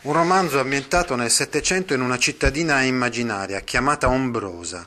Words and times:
Un 0.00 0.12
romanzo 0.12 0.60
ambientato 0.60 1.16
nel 1.16 1.28
Settecento 1.28 1.92
in 1.92 2.00
una 2.00 2.18
cittadina 2.18 2.82
immaginaria 2.82 3.58
chiamata 3.62 4.08
Ombrosa, 4.08 4.86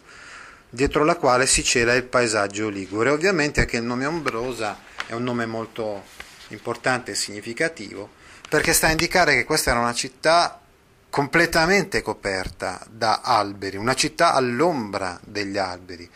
dietro 0.69 1.03
la 1.03 1.17
quale 1.17 1.47
si 1.47 1.65
cela 1.65 1.93
il 1.95 2.05
paesaggio 2.05 2.69
ligure. 2.69 3.09
Ovviamente 3.09 3.59
anche 3.59 3.75
il 3.75 3.83
nome 3.83 4.05
Ombrosa 4.05 4.79
è 5.05 5.11
un 5.11 5.23
nome 5.23 5.45
molto 5.45 6.05
importante 6.47 7.11
e 7.11 7.15
significativo, 7.15 8.09
perché 8.47 8.71
sta 8.71 8.87
a 8.87 8.91
indicare 8.91 9.35
che 9.35 9.43
questa 9.43 9.71
era 9.71 9.81
una 9.81 9.93
città 9.93 10.61
completamente 11.09 12.01
coperta 12.01 12.79
da 12.89 13.19
alberi, 13.21 13.75
una 13.75 13.95
città 13.95 14.33
all'ombra 14.33 15.19
degli 15.25 15.57
alberi, 15.57 16.09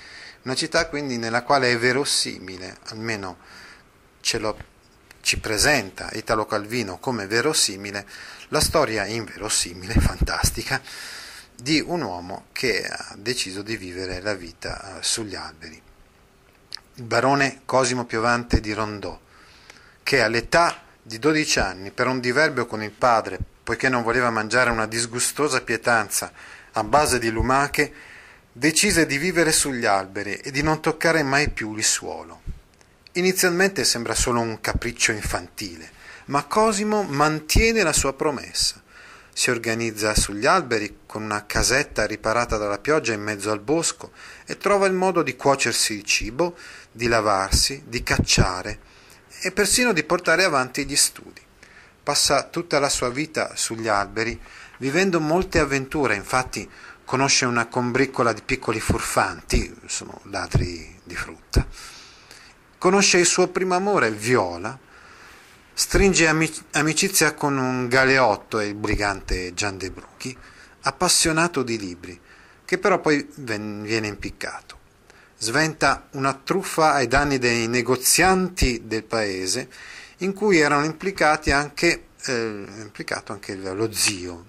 una 0.43 0.55
città 0.55 0.87
quindi 0.87 1.17
nella 1.17 1.43
quale 1.43 1.69
è 1.69 1.77
verosimile, 1.77 2.77
almeno 2.85 3.39
ce 4.21 4.39
lo 4.39 4.57
ci 5.25 5.39
presenta 5.39 6.11
Italo 6.13 6.45
Calvino 6.45 6.99
come 6.99 7.25
verosimile, 7.25 8.05
la 8.49 8.59
storia 8.59 9.05
inverosimile, 9.05 9.93
fantastica, 9.93 10.81
di 11.55 11.81
un 11.85 12.01
uomo 12.01 12.45
che 12.52 12.85
ha 12.85 13.15
deciso 13.17 13.61
di 13.61 13.77
vivere 13.77 14.21
la 14.21 14.33
vita 14.33 14.97
eh, 14.97 15.03
sugli 15.03 15.35
alberi. 15.35 15.81
Il 16.95 17.03
barone 17.03 17.61
Cosimo 17.65 18.05
Piovante 18.05 18.59
di 18.59 18.73
Rondò, 18.73 19.19
che 20.03 20.21
all'età 20.21 20.83
di 21.02 21.17
12 21.17 21.59
anni, 21.59 21.91
per 21.91 22.07
un 22.07 22.19
diverbio 22.19 22.65
con 22.65 22.83
il 22.83 22.91
padre, 22.91 23.39
poiché 23.63 23.89
non 23.89 24.03
voleva 24.03 24.29
mangiare 24.29 24.69
una 24.69 24.85
disgustosa 24.85 25.61
pietanza 25.61 26.31
a 26.73 26.83
base 26.83 27.19
di 27.19 27.30
lumache, 27.30 27.93
decise 28.52 29.05
di 29.05 29.17
vivere 29.17 29.52
sugli 29.52 29.85
alberi 29.85 30.35
e 30.35 30.52
di 30.52 30.61
non 30.61 30.81
toccare 30.81 31.23
mai 31.23 31.49
più 31.49 31.75
il 31.75 31.83
suolo. 31.83 32.41
Inizialmente 33.13 33.83
sembra 33.83 34.13
solo 34.13 34.41
un 34.41 34.59
capriccio 34.61 35.11
infantile, 35.11 35.89
ma 36.25 36.43
Cosimo 36.45 37.03
mantiene 37.03 37.83
la 37.83 37.93
sua 37.93 38.13
promessa. 38.13 38.81
Si 39.33 39.49
organizza 39.49 40.15
sugli 40.15 40.45
alberi 40.45 40.99
con 41.05 41.23
una 41.23 41.45
casetta 41.45 42.05
riparata 42.05 42.58
dalla 42.58 42.80
pioggia 42.80 43.13
in 43.13 43.21
mezzo 43.21 43.52
al 43.52 43.59
bosco 43.59 44.11
e 44.45 44.58
trova 44.58 44.87
il 44.87 44.93
modo 44.93 45.23
di 45.23 45.35
cuocersi 45.35 45.93
il 45.93 46.03
cibo, 46.03 46.55
di 46.91 47.08
lavarsi, 47.08 47.83
di 47.85 48.02
cacciare 48.02 48.80
e 49.41 49.52
persino 49.52 49.91
di 49.91 50.03
portare 50.03 50.43
avanti 50.43 50.85
gli 50.85 50.95
studi. 50.95 51.41
Passa 52.02 52.43
tutta 52.43 52.80
la 52.80 52.89
sua 52.89 53.09
vita 53.09 53.52
sugli 53.55 53.87
alberi, 53.87 54.39
vivendo 54.77 55.19
molte 55.19 55.59
avventure, 55.59 56.15
infatti 56.15 56.69
conosce 57.03 57.45
una 57.45 57.67
combriccola 57.67 58.31
di 58.31 58.41
piccoli 58.41 58.80
furfanti, 58.80 59.75
sono 59.85 60.21
ladri 60.23 60.99
di 61.03 61.15
frutta, 61.15 61.67
Conosce 62.77 63.17
il 63.17 63.25
suo 63.25 63.47
primo 63.47 63.73
amore, 63.73 64.11
Viola, 64.11 64.77
stringe 65.77 66.25
amicizia 66.71 67.33
con 67.33 67.58
un 67.58 67.89
galeotto 67.89 68.61
e 68.61 68.67
il 68.67 68.75
brigante 68.75 69.53
Gian 69.53 69.77
De 69.77 69.91
Bruchi, 69.91 70.36
appassionato 70.83 71.63
di 71.63 71.77
libri, 71.77 72.17
che 72.63 72.77
però 72.77 73.02
poi 73.02 73.27
viene 73.36 74.08
impiccato. 74.08 74.80
Sventa 75.37 76.08
una 76.11 76.33
truffa 76.33 76.93
ai 76.93 77.08
danni 77.08 77.39
dei 77.39 77.67
negozianti 77.67 78.83
del 78.85 79.03
paese, 79.03 79.69
in 80.19 80.31
cui 80.33 80.59
erano 80.59 80.85
implicati 80.85 81.52
anche, 81.52 82.05
eh, 82.23 82.65
implicato 82.77 83.33
anche 83.33 83.55
lo 83.55 83.91
zio, 83.91 84.45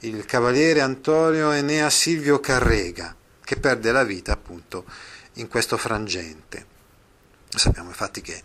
il 0.00 0.24
cavaliere 0.24 0.80
Antonio 0.80 1.52
Enea 1.52 1.88
Silvio 1.88 2.40
Carrega, 2.40 3.14
che 3.44 3.56
perde 3.56 3.92
la 3.92 4.02
vita 4.02 4.32
appunto 4.32 4.84
in 5.34 5.46
questo 5.46 5.76
frangente. 5.76 6.66
Sappiamo 7.48 7.90
infatti 7.90 8.20
che 8.22 8.42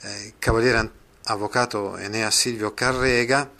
eh, 0.00 0.24
il 0.26 0.34
cavaliere 0.38 0.76
avvocato 1.24 1.96
Enea 1.96 2.30
Silvio 2.30 2.72
Carrega, 2.74 3.50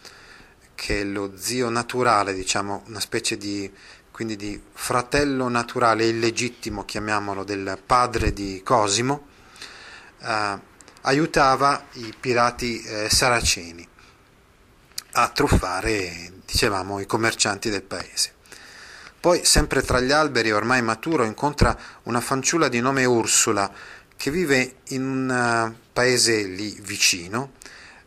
che 0.75 1.01
è 1.01 1.05
lo 1.05 1.33
zio 1.37 1.69
naturale, 1.69 2.33
diciamo, 2.33 2.85
una 2.87 3.01
specie 3.01 3.37
di, 3.37 3.71
di 4.17 4.63
fratello 4.73 5.49
naturale 5.49 6.07
illegittimo, 6.07 6.85
chiamiamolo, 6.85 7.45
del 7.45 7.79
padre 7.85 8.33
di 8.33 8.63
Cosimo, 8.65 9.27
eh, 10.23 10.59
aiutava 11.03 11.85
i 11.93 12.15
pirati 12.19 12.83
eh, 12.83 13.09
saraceni 13.11 13.87
a 15.13 15.29
truffare, 15.29 16.33
dicevamo, 16.45 17.01
i 17.01 17.07
commercianti 17.07 17.69
del 17.69 17.83
paese. 17.83 18.35
Poi, 19.21 19.45
sempre 19.45 19.83
tra 19.83 20.01
gli 20.01 20.13
alberi, 20.13 20.51
ormai 20.51 20.81
maturo, 20.81 21.25
incontra 21.25 21.77
una 22.05 22.23
fanciulla 22.23 22.69
di 22.69 22.81
nome 22.81 23.05
Ursula, 23.05 23.71
che 24.21 24.31
vive 24.31 24.81
in 24.89 25.03
un 25.03 25.31
eh, 25.31 25.75
paese 25.95 26.43
lì 26.43 26.79
vicino, 26.83 27.53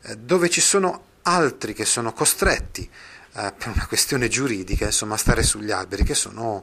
eh, 0.03 0.15
dove 0.15 0.47
ci 0.47 0.61
sono 0.61 1.05
altri 1.23 1.73
che 1.73 1.85
sono 1.85 2.13
costretti 2.13 2.83
eh, 2.83 3.53
per 3.57 3.69
una 3.69 3.87
questione 3.87 4.27
giuridica 4.27 4.85
insomma, 4.85 5.15
a 5.15 5.17
stare 5.17 5.41
sugli 5.41 5.71
alberi, 5.71 6.03
che 6.03 6.13
sono 6.13 6.61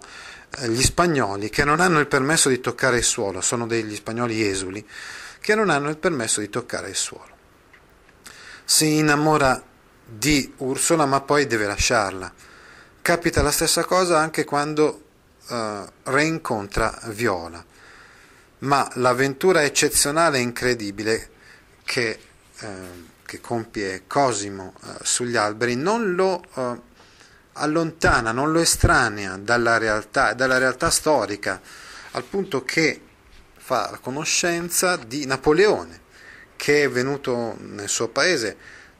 gli 0.66 0.82
spagnoli 0.82 1.50
che 1.50 1.64
non 1.64 1.80
hanno 1.80 1.98
il 1.98 2.06
permesso 2.06 2.48
di 2.48 2.60
toccare 2.60 2.98
il 2.98 3.02
suolo, 3.02 3.40
sono 3.40 3.66
degli 3.66 3.96
spagnoli 3.96 4.46
esuli 4.46 4.86
che 5.40 5.56
non 5.56 5.68
hanno 5.68 5.88
il 5.88 5.96
permesso 5.96 6.38
di 6.38 6.48
toccare 6.48 6.90
il 6.90 6.96
suolo. 6.96 7.36
Si 8.64 8.98
innamora 8.98 9.60
di 10.04 10.54
Ursula 10.58 11.06
ma 11.06 11.22
poi 11.22 11.48
deve 11.48 11.66
lasciarla. 11.66 12.32
Capita 13.02 13.42
la 13.42 13.50
stessa 13.50 13.84
cosa 13.84 14.16
anche 14.16 14.44
quando 14.44 15.02
uh, 15.48 15.84
reincontra 16.04 17.00
Viola 17.06 17.64
ma 18.60 18.88
l'avventura 18.94 19.62
eccezionale 19.62 20.38
e 20.38 20.42
incredibile 20.42 21.30
che, 21.84 22.18
eh, 22.58 22.68
che 23.24 23.40
compie 23.40 24.02
Cosimo 24.06 24.74
eh, 24.82 24.96
sugli 25.02 25.36
alberi 25.36 25.76
non 25.76 26.14
lo 26.14 26.42
eh, 26.54 26.80
allontana, 27.54 28.32
non 28.32 28.52
lo 28.52 28.60
estranea 28.60 29.36
dalla 29.36 29.78
realtà, 29.78 30.34
dalla 30.34 30.58
realtà 30.58 30.90
storica, 30.90 31.60
al 32.12 32.24
punto 32.24 32.64
che 32.64 33.00
fa 33.56 33.90
la 33.90 33.98
conoscenza 33.98 34.96
di 34.96 35.26
Napoleone, 35.26 36.00
che 36.56 36.84
è 36.84 36.90
venuto 36.90 37.56
nel 37.60 37.88
suo 37.88 38.08
paese, 38.08 38.56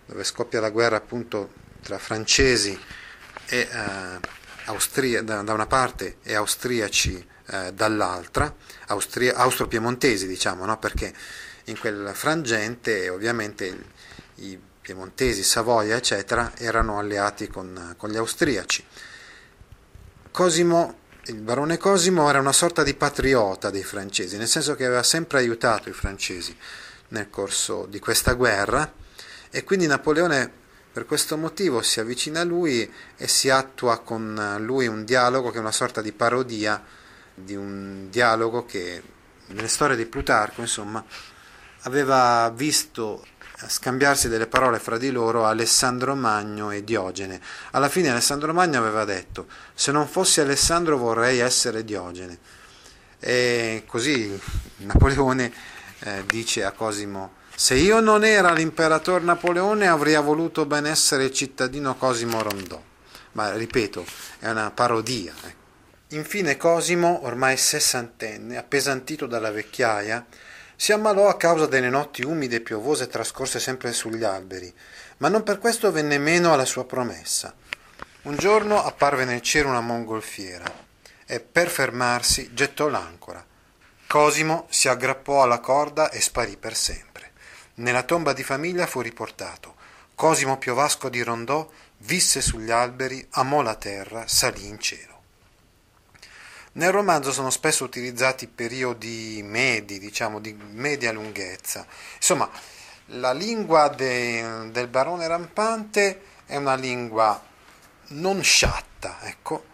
dove 0.07 0.25
scoppia 0.25 0.61
la 0.61 0.71
guerra 0.71 0.97
appunto 0.97 1.53
tra 1.83 1.99
francesi 1.99 2.79
e 3.47 3.59
eh, 3.59 3.69
Austria, 4.67 5.23
da, 5.23 5.43
da 5.43 5.53
una 5.53 5.67
parte 5.67 6.17
e 6.23 6.35
austriaci 6.35 7.29
eh, 7.51 7.73
dall'altra, 7.73 8.55
Austria, 8.87 9.35
austro-piemontesi 9.35 10.27
diciamo, 10.27 10.65
no? 10.65 10.79
perché 10.79 11.13
in 11.65 11.79
quel 11.79 12.11
frangente 12.15 13.09
ovviamente 13.09 13.85
i 14.37 14.59
piemontesi, 14.81 15.43
Savoia 15.43 15.97
eccetera 15.97 16.53
erano 16.57 16.99
alleati 16.99 17.49
con, 17.49 17.95
con 17.97 18.11
gli 18.11 18.17
austriaci. 18.17 18.85
Cosimo, 20.31 20.99
il 21.25 21.41
barone 21.41 21.77
Cosimo 21.77 22.29
era 22.29 22.39
una 22.39 22.53
sorta 22.53 22.83
di 22.83 22.95
patriota 22.95 23.71
dei 23.71 23.85
francesi, 23.85 24.37
nel 24.37 24.49
senso 24.49 24.75
che 24.75 24.85
aveva 24.85 25.03
sempre 25.03 25.39
aiutato 25.39 25.89
i 25.89 25.93
francesi 25.93 26.57
nel 27.09 27.31
corso 27.31 27.87
di 27.87 27.99
questa 27.99 28.35
guerra 28.35 28.93
e 29.51 29.65
quindi 29.65 29.87
Napoleone 29.87 30.59
per 30.93 31.05
questo 31.05 31.37
motivo 31.37 31.83
si 31.83 32.01
avvicina 32.01 32.41
a 32.41 32.45
lui 32.45 32.91
e 33.17 33.29
si 33.29 33.51
attua 33.51 33.99
con 33.99 34.57
lui 34.61 34.87
un 34.87 35.05
dialogo 35.05 35.51
che 35.51 35.59
è 35.59 35.61
una 35.61 35.73
sorta 35.73 36.01
di 36.01 36.13
parodia 36.13 36.83
di 37.43 37.55
un 37.55 38.09
dialogo 38.11 38.65
che 38.65 39.03
nelle 39.47 39.69
storie 39.69 39.97
di 39.97 40.07
Plutarco, 40.07 40.61
insomma, 40.61 41.05
aveva 41.83 42.51
visto 42.55 43.25
scambiarsi 43.67 44.29
delle 44.29 44.47
parole 44.47 44.79
fra 44.79 44.97
di 44.97 45.11
loro 45.11 45.45
Alessandro 45.45 46.15
Magno 46.15 46.71
e 46.71 46.85
Diogene. 46.85 47.41
Alla 47.73 47.89
fine 47.89 48.11
Alessandro 48.11 48.53
Magno 48.53 48.79
aveva 48.79 49.05
detto: 49.05 49.47
Se 49.75 49.93
non 49.93 50.07
fossi 50.07 50.41
Alessandro 50.41 50.97
vorrei 50.97 51.39
essere 51.39 51.85
Diogene. 51.85 52.39
E 53.19 53.85
così 53.87 54.39
Napoleone 54.79 55.53
eh, 56.01 56.25
dice 56.27 56.65
a 56.65 56.73
Cosimo: 56.73 57.35
Se 57.55 57.75
io 57.75 58.01
non 58.01 58.25
era 58.25 58.53
l'imperatore 58.53 59.25
Napoleone 59.25 59.89
avrei 59.89 60.21
voluto 60.23 60.65
ben 60.65 60.87
essere 60.87 61.25
il 61.25 61.33
cittadino 61.33 61.97
Cosimo 61.97 62.43
Rondò. 62.43 62.83
Ma 63.33 63.55
ripeto, 63.55 64.05
è 64.39 64.51
una 64.51 64.71
parodia. 64.71 65.33
Ecco. 65.45 65.60
Infine 66.13 66.57
Cosimo, 66.57 67.25
ormai 67.25 67.57
sessantenne, 67.57 68.57
appesantito 68.57 69.27
dalla 69.27 69.53
vecchiaia, 69.53 70.27
si 70.75 70.91
ammalò 70.91 71.29
a 71.29 71.37
causa 71.37 71.67
delle 71.67 71.89
notti 71.89 72.25
umide 72.25 72.57
e 72.57 72.61
piovose 72.61 73.07
trascorse 73.07 73.61
sempre 73.61 73.93
sugli 73.93 74.25
alberi, 74.25 74.75
ma 75.19 75.29
non 75.29 75.45
per 75.45 75.59
questo 75.59 75.93
venne 75.93 76.19
meno 76.19 76.53
alla 76.53 76.65
sua 76.65 76.85
promessa. 76.85 77.55
Un 78.23 78.35
giorno 78.37 78.83
apparve 78.83 79.25
nel 79.25 79.41
cielo 79.41 79.69
una 79.69 79.81
mongolfiera 79.81 80.65
e 81.27 81.39
per 81.39 81.69
fermarsi 81.69 82.55
gettò 82.55 82.89
l'ancora. 82.89 83.47
Cosimo 84.09 84.67
si 84.69 84.89
aggrappò 84.89 85.45
alla 85.45 85.61
corda 85.61 86.11
e 86.11 86.21
sparì 86.21 86.57
per 86.57 86.75
sempre. 86.75 87.31
Nella 87.75 88.03
tomba 88.03 88.33
di 88.33 88.43
famiglia 88.43 88.89
fu 88.89 89.01
riportato. 89.01 89.77
Cosimo 90.17 90.59
Piovasco 90.59 91.09
di 91.09 91.23
Rondò 91.23 91.71
visse 91.99 92.41
sugli 92.41 92.73
alberi, 92.73 93.25
amò 93.31 93.63
la 93.63 93.77
terra, 93.77 94.27
salì 94.27 94.67
in 94.67 94.81
cielo. 94.81 95.10
Nel 96.73 96.93
romanzo 96.93 97.33
sono 97.33 97.51
spesso 97.51 97.83
utilizzati 97.83 98.47
periodi 98.47 99.43
medi, 99.43 99.99
diciamo 99.99 100.39
di 100.39 100.53
media 100.53 101.11
lunghezza. 101.11 101.85
Insomma, 102.15 102.49
la 103.07 103.33
lingua 103.33 103.89
de, 103.89 104.69
del 104.71 104.87
barone 104.87 105.27
rampante 105.27 106.23
è 106.47 106.55
una 106.55 106.77
lingua 106.77 107.43
non 108.11 108.41
sciatta, 108.45 109.19
ecco, 109.23 109.65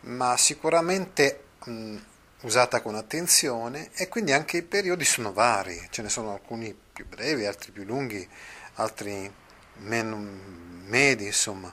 ma 0.00 0.36
sicuramente 0.36 1.44
mh, 1.64 1.96
usata 2.42 2.82
con 2.82 2.96
attenzione 2.96 3.90
e 3.94 4.08
quindi 4.08 4.32
anche 4.32 4.58
i 4.58 4.62
periodi 4.62 5.06
sono 5.06 5.32
vari, 5.32 5.88
ce 5.88 6.02
ne 6.02 6.10
sono 6.10 6.34
alcuni 6.34 6.76
più 6.92 7.06
brevi, 7.06 7.46
altri 7.46 7.72
più 7.72 7.84
lunghi, 7.84 8.28
altri 8.74 9.32
meno 9.78 10.16
medi, 10.84 11.24
insomma. 11.24 11.72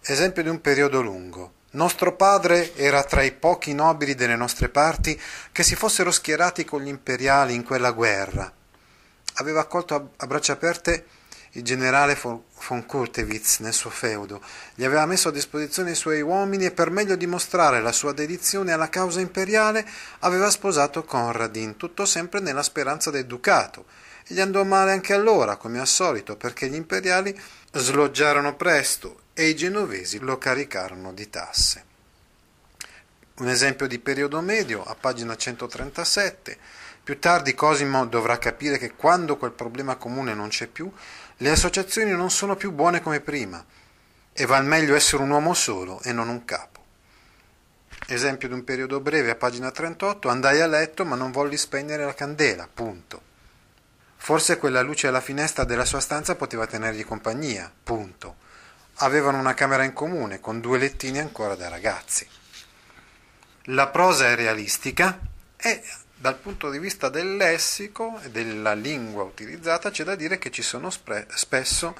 Esempio 0.00 0.42
di 0.42 0.48
un 0.48 0.62
periodo 0.62 1.02
lungo. 1.02 1.57
Nostro 1.70 2.16
padre 2.16 2.74
era 2.76 3.04
tra 3.04 3.22
i 3.22 3.30
pochi 3.30 3.74
nobili 3.74 4.14
delle 4.14 4.36
nostre 4.36 4.70
parti 4.70 5.20
che 5.52 5.62
si 5.62 5.74
fossero 5.74 6.10
schierati 6.10 6.64
con 6.64 6.80
gli 6.80 6.88
imperiali 6.88 7.52
in 7.52 7.62
quella 7.62 7.90
guerra. 7.90 8.50
Aveva 9.34 9.60
accolto 9.60 10.12
a 10.16 10.26
braccia 10.26 10.54
aperte 10.54 11.04
il 11.52 11.62
generale 11.62 12.18
von 12.22 12.86
Kurtewitz 12.86 13.58
nel 13.58 13.74
suo 13.74 13.90
feudo, 13.90 14.40
gli 14.74 14.84
aveva 14.84 15.04
messo 15.04 15.28
a 15.28 15.32
disposizione 15.32 15.90
i 15.90 15.94
suoi 15.94 16.22
uomini 16.22 16.64
e 16.64 16.70
per 16.70 16.90
meglio 16.90 17.16
dimostrare 17.16 17.82
la 17.82 17.92
sua 17.92 18.12
dedizione 18.12 18.72
alla 18.72 18.88
causa 18.88 19.20
imperiale 19.20 19.86
aveva 20.20 20.48
sposato 20.48 21.04
Conradin, 21.04 21.76
tutto 21.76 22.06
sempre 22.06 22.40
nella 22.40 22.62
speranza 22.62 23.10
del 23.10 23.26
ducato. 23.26 23.84
E 24.26 24.32
gli 24.32 24.40
andò 24.40 24.64
male 24.64 24.92
anche 24.92 25.12
allora, 25.12 25.56
come 25.56 25.80
al 25.80 25.86
solito, 25.86 26.36
perché 26.36 26.68
gli 26.68 26.74
imperiali 26.74 27.38
sloggiarono 27.72 28.56
presto 28.56 29.26
e 29.38 29.46
i 29.46 29.54
genovesi 29.54 30.18
lo 30.18 30.36
caricarono 30.36 31.12
di 31.12 31.30
tasse. 31.30 31.84
Un 33.36 33.48
esempio 33.48 33.86
di 33.86 34.00
periodo 34.00 34.40
medio, 34.40 34.82
a 34.82 34.96
pagina 34.96 35.36
137, 35.36 36.58
più 37.04 37.20
tardi 37.20 37.54
Cosimo 37.54 38.04
dovrà 38.06 38.36
capire 38.38 38.78
che 38.78 38.96
quando 38.96 39.36
quel 39.36 39.52
problema 39.52 39.94
comune 39.94 40.34
non 40.34 40.48
c'è 40.48 40.66
più, 40.66 40.92
le 41.36 41.50
associazioni 41.50 42.10
non 42.10 42.32
sono 42.32 42.56
più 42.56 42.72
buone 42.72 43.00
come 43.00 43.20
prima 43.20 43.64
e 44.32 44.44
val 44.44 44.64
meglio 44.64 44.96
essere 44.96 45.22
un 45.22 45.30
uomo 45.30 45.54
solo 45.54 46.02
e 46.02 46.12
non 46.12 46.28
un 46.28 46.44
capo. 46.44 46.82
Esempio 48.08 48.48
di 48.48 48.54
un 48.54 48.64
periodo 48.64 48.98
breve, 48.98 49.30
a 49.30 49.36
pagina 49.36 49.70
38, 49.70 50.28
andai 50.28 50.60
a 50.60 50.66
letto 50.66 51.04
ma 51.04 51.14
non 51.14 51.30
volli 51.30 51.56
spegnere 51.56 52.04
la 52.04 52.14
candela, 52.14 52.66
punto. 52.66 53.22
Forse 54.16 54.58
quella 54.58 54.80
luce 54.80 55.06
alla 55.06 55.20
finestra 55.20 55.62
della 55.62 55.84
sua 55.84 56.00
stanza 56.00 56.34
poteva 56.34 56.66
tenergli 56.66 57.04
compagnia, 57.04 57.72
punto 57.84 58.46
avevano 58.98 59.38
una 59.38 59.54
camera 59.54 59.84
in 59.84 59.92
comune 59.92 60.40
con 60.40 60.60
due 60.60 60.78
lettini 60.78 61.18
ancora 61.18 61.54
da 61.54 61.68
ragazzi. 61.68 62.26
La 63.70 63.88
prosa 63.88 64.28
è 64.28 64.34
realistica 64.34 65.18
e 65.56 65.82
dal 66.16 66.36
punto 66.36 66.70
di 66.70 66.78
vista 66.78 67.08
del 67.08 67.36
lessico 67.36 68.18
e 68.22 68.30
della 68.30 68.74
lingua 68.74 69.22
utilizzata 69.22 69.90
c'è 69.90 70.04
da 70.04 70.16
dire 70.16 70.38
che 70.38 70.50
ci 70.50 70.62
sono 70.62 70.90
spre- 70.90 71.26
spesso 71.34 71.94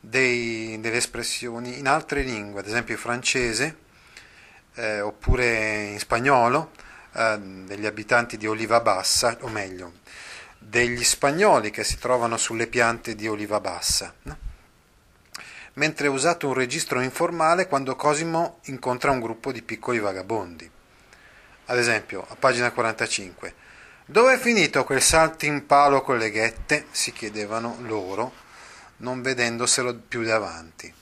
dei, 0.00 0.80
delle 0.80 0.96
espressioni 0.96 1.78
in 1.78 1.86
altre 1.86 2.22
lingue, 2.22 2.60
ad 2.60 2.66
esempio 2.66 2.94
in 2.94 3.00
francese 3.00 3.76
eh, 4.74 5.00
oppure 5.00 5.82
in 5.92 5.98
spagnolo, 5.98 6.72
eh, 7.12 7.38
degli 7.38 7.86
abitanti 7.86 8.36
di 8.36 8.46
Oliva 8.46 8.80
Bassa, 8.80 9.36
o 9.40 9.48
meglio, 9.48 9.98
degli 10.58 11.04
spagnoli 11.04 11.70
che 11.70 11.84
si 11.84 11.98
trovano 11.98 12.36
sulle 12.36 12.66
piante 12.66 13.14
di 13.14 13.28
Oliva 13.28 13.60
Bassa. 13.60 14.12
No? 14.22 14.48
Mentre 15.74 16.06
è 16.06 16.10
usato 16.10 16.48
un 16.48 16.54
registro 16.54 17.00
informale 17.00 17.66
quando 17.66 17.96
Cosimo 17.96 18.58
incontra 18.64 19.10
un 19.10 19.20
gruppo 19.20 19.52
di 19.52 19.62
piccoli 19.62 19.98
vagabondi. 19.98 20.70
Ad 21.66 21.78
esempio, 21.78 22.26
a 22.28 22.34
pagina 22.34 22.72
45, 22.72 23.54
dove 24.06 24.34
è 24.34 24.38
finito 24.38 24.84
quel 24.84 25.00
saltimpalo 25.00 26.02
con 26.02 26.18
le 26.18 26.30
ghette? 26.30 26.86
si 26.90 27.12
chiedevano 27.12 27.76
loro, 27.82 28.32
non 28.98 29.22
vedendoselo 29.22 29.94
più 29.94 30.22
davanti. 30.22 30.92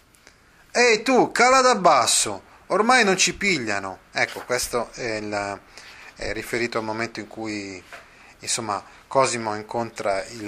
Ehi 0.70 1.02
tu, 1.02 1.32
cala 1.32 1.60
da 1.60 1.74
basso, 1.74 2.42
ormai 2.66 3.04
non 3.04 3.16
ci 3.16 3.34
pigliano. 3.34 4.00
Ecco, 4.12 4.42
questo 4.44 4.90
è, 4.92 5.16
il, 5.16 5.60
è 6.16 6.32
riferito 6.32 6.78
al 6.78 6.84
momento 6.84 7.20
in 7.20 7.28
cui 7.28 7.82
insomma, 8.40 8.82
Cosimo 9.06 9.54
incontra 9.54 10.22
i, 10.22 10.44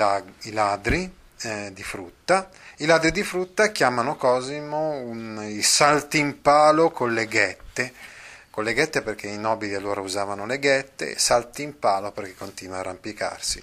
ladri 0.52 1.10
eh, 1.42 1.70
di 1.72 1.82
frutta. 1.82 2.50
I 2.76 2.86
ladri 2.86 3.10
di 3.12 3.22
frutta 3.22 3.70
chiamano 3.70 4.16
Cosimo 4.16 4.92
un, 4.92 5.42
i 5.48 5.62
saltimpalo 5.62 6.90
con 6.90 7.12
le 7.12 7.26
ghette, 7.26 7.92
con 8.50 8.64
le 8.64 8.74
ghette 8.74 9.02
perché 9.02 9.28
i 9.28 9.38
nobili 9.38 9.74
allora 9.74 10.00
usavano 10.00 10.46
le 10.46 10.58
ghette, 10.58 11.18
saltimpalo 11.18 12.12
perché 12.12 12.34
continua 12.34 12.76
a 12.76 12.80
arrampicarsi, 12.80 13.62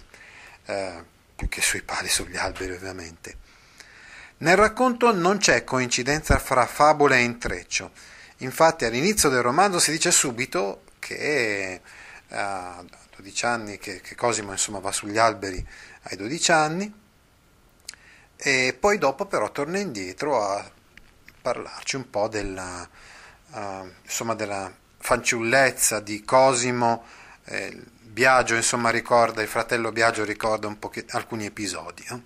eh, 0.65 1.03
più 1.35 1.47
che 1.49 1.61
sui 1.61 1.81
pali, 1.81 2.07
sugli 2.07 2.37
alberi 2.37 2.73
ovviamente. 2.73 3.45
Nel 4.39 4.55
racconto 4.55 5.11
non 5.13 5.37
c'è 5.37 5.63
coincidenza 5.63 6.37
fra 6.37 6.65
fabula 6.67 7.15
e 7.15 7.23
intreccio, 7.23 7.91
infatti 8.37 8.85
all'inizio 8.85 9.29
del 9.29 9.41
romanzo 9.41 9.79
si 9.79 9.89
dice 9.89 10.11
subito 10.11 10.83
che 10.99 11.81
a 12.29 12.83
12 13.15 13.45
anni, 13.45 13.77
che, 13.77 14.01
che 14.01 14.15
Cosimo 14.15 14.51
insomma, 14.51 14.79
va 14.79 14.91
sugli 14.91 15.17
alberi 15.17 15.65
ai 16.03 16.17
12 16.17 16.51
anni, 16.51 16.93
e 18.37 18.77
poi 18.79 18.97
dopo 18.97 19.25
però 19.25 19.51
torna 19.51 19.79
indietro 19.79 20.41
a 20.41 20.63
parlarci 21.41 21.95
un 21.95 22.09
po' 22.09 22.27
della, 22.27 22.87
uh, 23.51 23.89
insomma, 24.03 24.35
della 24.35 24.71
fanciullezza 24.97 25.99
di 25.99 26.23
Cosimo. 26.23 27.03
Eh, 27.45 27.95
Biagio 28.17 28.55
insomma 28.55 28.89
ricorda, 28.89 29.43
il 29.43 29.47
fratello 29.47 29.91
Biagio 29.91 30.23
ricorda 30.23 30.67
un 30.67 30.79
po' 30.79 30.91
alcuni 31.09 31.45
episodi. 31.45 32.03
Eh? 32.09 32.21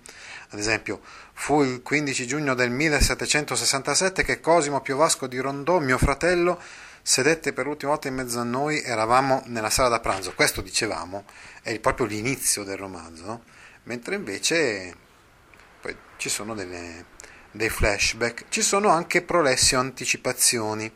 Ad 0.48 0.58
esempio, 0.58 1.00
fu 1.34 1.62
il 1.62 1.82
15 1.82 2.26
giugno 2.26 2.54
del 2.54 2.70
1767 2.70 4.24
che 4.24 4.40
Cosimo 4.40 4.80
Piovasco 4.80 5.26
di 5.26 5.38
Rondò, 5.38 5.78
mio 5.80 5.98
fratello, 5.98 6.58
sedette 7.02 7.52
per 7.52 7.66
l'ultima 7.66 7.92
volta 7.92 8.08
in 8.08 8.14
mezzo 8.14 8.40
a 8.40 8.44
noi, 8.44 8.82
eravamo 8.82 9.42
nella 9.46 9.70
sala 9.70 9.88
da 9.88 10.00
pranzo. 10.00 10.32
Questo 10.34 10.62
dicevamo, 10.62 11.24
è 11.62 11.78
proprio 11.78 12.06
l'inizio 12.06 12.64
del 12.64 12.78
romanzo, 12.78 13.24
no? 13.26 13.42
mentre 13.84 14.14
invece 14.14 14.94
poi 15.82 15.96
ci 16.16 16.28
sono 16.28 16.54
delle, 16.54 17.06
dei 17.50 17.68
flashback, 17.68 18.44
ci 18.48 18.62
sono 18.62 18.88
anche 18.88 19.22
prolessi 19.22 19.74
o 19.74 19.80
anticipazioni. 19.80 20.90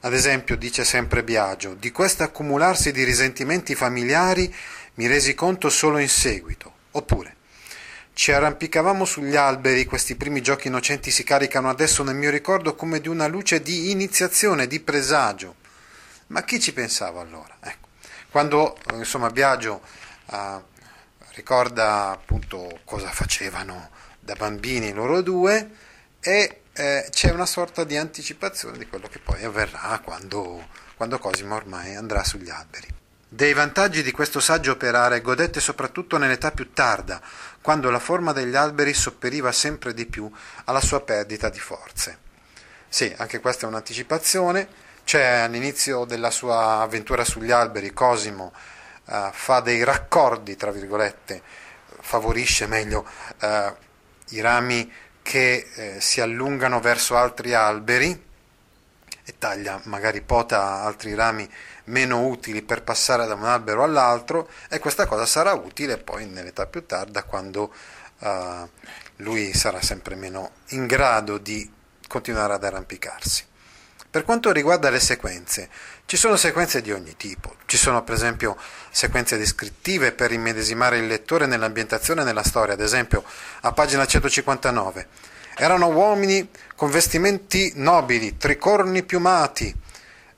Ad 0.00 0.14
esempio, 0.14 0.56
dice 0.56 0.84
sempre 0.84 1.24
Biagio, 1.24 1.74
di 1.74 1.90
questo 1.90 2.22
accumularsi 2.22 2.92
di 2.92 3.02
risentimenti 3.02 3.74
familiari 3.74 4.54
mi 4.94 5.08
resi 5.08 5.34
conto 5.34 5.68
solo 5.68 5.98
in 5.98 6.08
seguito. 6.08 6.72
Oppure, 6.92 7.36
ci 8.12 8.30
arrampicavamo 8.30 9.04
sugli 9.04 9.34
alberi, 9.34 9.84
questi 9.84 10.14
primi 10.14 10.40
giochi 10.40 10.68
innocenti 10.68 11.10
si 11.10 11.24
caricano 11.24 11.68
adesso 11.68 12.04
nel 12.04 12.14
mio 12.14 12.30
ricordo 12.30 12.76
come 12.76 13.00
di 13.00 13.08
una 13.08 13.26
luce 13.26 13.60
di 13.60 13.90
iniziazione, 13.90 14.68
di 14.68 14.78
presagio. 14.78 15.56
Ma 16.28 16.44
chi 16.44 16.60
ci 16.60 16.72
pensava 16.72 17.20
allora? 17.20 17.56
Ecco. 17.60 17.88
Quando 18.30 18.78
insomma 18.92 19.30
Biagio 19.30 19.82
uh, 20.26 20.62
ricorda 21.34 22.10
appunto 22.10 22.80
cosa 22.84 23.10
facevano 23.10 23.90
da 24.24 24.34
bambini 24.34 24.92
loro 24.92 25.20
due 25.20 25.70
e 26.20 26.60
eh, 26.72 27.06
c'è 27.10 27.30
una 27.30 27.46
sorta 27.46 27.84
di 27.84 27.96
anticipazione 27.96 28.78
di 28.78 28.86
quello 28.86 29.08
che 29.08 29.18
poi 29.18 29.44
avverrà 29.44 30.00
quando 30.02 30.82
quando 30.96 31.18
Cosimo 31.18 31.54
ormai 31.54 31.94
andrà 31.94 32.24
sugli 32.24 32.50
alberi. 32.50 32.88
Dei 33.28 33.52
vantaggi 33.52 34.02
di 34.02 34.12
questo 34.12 34.38
saggio 34.38 34.72
operare 34.72 35.20
godette 35.20 35.60
soprattutto 35.60 36.18
nell'età 36.18 36.52
più 36.52 36.72
tarda, 36.72 37.20
quando 37.60 37.90
la 37.90 37.98
forma 37.98 38.32
degli 38.32 38.54
alberi 38.54 38.94
sopperiva 38.94 39.50
sempre 39.50 39.92
di 39.92 40.06
più 40.06 40.30
alla 40.64 40.80
sua 40.80 41.02
perdita 41.02 41.48
di 41.48 41.58
forze. 41.58 42.18
Sì, 42.88 43.12
anche 43.16 43.40
questa 43.40 43.66
è 43.66 43.68
un'anticipazione. 43.68 44.68
C'è 45.02 45.22
all'inizio 45.38 46.04
della 46.04 46.30
sua 46.30 46.80
avventura 46.80 47.24
sugli 47.24 47.50
alberi, 47.50 47.92
Cosimo 47.92 48.52
uh, 49.06 49.30
fa 49.32 49.60
dei 49.60 49.82
raccordi, 49.82 50.54
tra 50.54 50.70
virgolette, 50.70 51.42
favorisce 52.00 52.66
meglio 52.66 53.04
uh, 53.40 53.74
i 54.34 54.40
rami 54.40 54.90
che 55.22 55.66
eh, 55.74 56.00
si 56.00 56.20
allungano 56.20 56.80
verso 56.80 57.16
altri 57.16 57.54
alberi 57.54 58.22
e 59.26 59.34
taglia, 59.38 59.80
magari 59.84 60.20
pota 60.20 60.82
altri 60.82 61.14
rami 61.14 61.48
meno 61.84 62.26
utili 62.26 62.62
per 62.62 62.82
passare 62.82 63.26
da 63.26 63.34
un 63.34 63.44
albero 63.44 63.82
all'altro 63.82 64.48
e 64.68 64.78
questa 64.78 65.06
cosa 65.06 65.24
sarà 65.24 65.52
utile 65.52 65.98
poi 65.98 66.26
nell'età 66.26 66.66
più 66.66 66.84
tarda 66.84 67.24
quando 67.24 67.72
uh, 68.18 68.68
lui 69.16 69.52
sarà 69.54 69.80
sempre 69.80 70.14
meno 70.14 70.50
in 70.68 70.86
grado 70.86 71.38
di 71.38 71.70
continuare 72.06 72.54
ad 72.54 72.64
arrampicarsi. 72.64 73.44
Per 74.14 74.22
quanto 74.22 74.52
riguarda 74.52 74.90
le 74.90 75.00
sequenze, 75.00 75.68
ci 76.04 76.16
sono 76.16 76.36
sequenze 76.36 76.80
di 76.80 76.92
ogni 76.92 77.16
tipo, 77.16 77.56
ci 77.66 77.76
sono 77.76 78.04
per 78.04 78.14
esempio 78.14 78.56
sequenze 78.88 79.36
descrittive 79.36 80.12
per 80.12 80.30
immedesimare 80.30 80.98
il 80.98 81.08
lettore 81.08 81.46
nell'ambientazione 81.46 82.20
e 82.20 82.24
nella 82.24 82.44
storia, 82.44 82.74
ad 82.74 82.80
esempio 82.80 83.24
a 83.62 83.72
pagina 83.72 84.06
159. 84.06 85.08
Erano 85.56 85.88
uomini 85.88 86.48
con 86.76 86.92
vestimenti 86.92 87.72
nobili, 87.74 88.36
tricorni 88.36 89.02
piumati, 89.02 89.74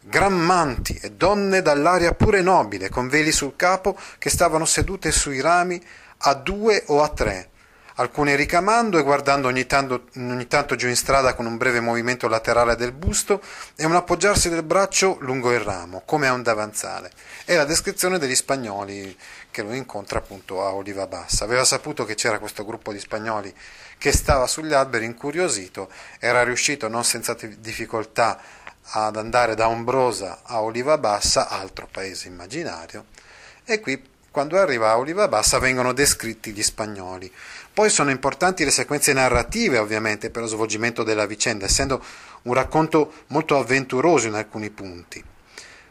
grammanti 0.01 0.99
e 1.03 1.11
donne 1.11 1.61
dall'aria 1.61 2.15
pure 2.15 2.41
nobile, 2.41 2.89
con 2.89 3.09
veli 3.09 3.31
sul 3.31 3.57
capo, 3.57 3.95
che 4.17 4.31
stavano 4.31 4.65
sedute 4.65 5.13
sui 5.13 5.43
rami 5.43 5.79
a 6.21 6.33
due 6.33 6.83
o 6.87 7.03
a 7.03 7.11
tre, 7.11 7.51
alcune 7.97 8.37
ricamando 8.37 8.99
e 8.99 9.03
guardando 9.03 9.49
ogni 9.49 9.67
tanto, 9.67 10.07
ogni 10.17 10.47
tanto, 10.47 10.75
giù 10.75 10.89
in 10.89 10.97
strada 10.97 11.35
con 11.35 11.47
un 11.47 11.57
breve 11.57 11.81
movimento 11.81 12.29
laterale 12.29 12.77
del 12.77 12.93
busto 12.93 13.41
e 13.75 13.85
un 13.85 13.95
appoggiarsi 13.95 14.49
del 14.49 14.63
braccio 14.63 15.17
lungo 15.21 15.53
il 15.53 15.61
ramo, 15.61 16.03
come 16.05 16.27
a 16.27 16.33
un 16.33 16.43
davanzale. 16.43 17.11
È 17.45 17.55
la 17.55 17.65
descrizione 17.65 18.19
degli 18.19 18.35
spagnoli 18.35 19.17
che 19.51 19.63
lo 19.63 19.73
incontra 19.73 20.19
appunto 20.19 20.65
a 20.65 20.73
Oliva 20.73 21.07
Bassa. 21.07 21.45
Aveva 21.45 21.65
saputo 21.65 22.05
che 22.05 22.15
c'era 22.15 22.39
questo 22.39 22.65
gruppo 22.65 22.93
di 22.93 22.99
spagnoli 22.99 23.55
che 23.99 24.13
stava 24.13 24.47
sugli 24.47 24.75
alberi 24.75 25.07
incuriosito, 25.07 25.91
era 26.19 26.43
riuscito 26.43 26.89
non 26.89 27.05
senza 27.05 27.35
difficoltà 27.35 28.39
ad 28.89 29.17
andare 29.17 29.55
da 29.55 29.69
Ombrosa 29.69 30.41
a 30.43 30.61
Oliva 30.61 30.99
Bassa, 30.99 31.49
altro 31.49 31.89
paese 31.91 32.29
immaginario, 32.29 33.07
e 33.65 33.81
qui 33.81 34.15
quando 34.37 34.59
arriva 34.59 34.91
a 34.91 34.99
Oliva 34.99 35.29
Bassa 35.29 35.59
vengono 35.59 35.95
descritti 35.95 36.53
gli 36.53 36.63
spagnoli. 36.63 37.33
Poi 37.73 37.89
sono 37.89 38.11
importanti 38.11 38.67
le 38.67 38.71
sequenze 38.71 39.15
narrative, 39.15 39.79
ovviamente, 39.79 40.29
per 40.29 40.43
lo 40.43 40.47
svolgimento 40.47 41.03
della 41.03 41.25
vicenda, 41.25 41.65
essendo 41.65 42.05
un 42.43 42.53
racconto 42.53 43.25
molto 43.29 43.57
avventuroso 43.57 44.27
in 44.27 44.35
alcuni 44.35 44.69
punti. 44.69 45.25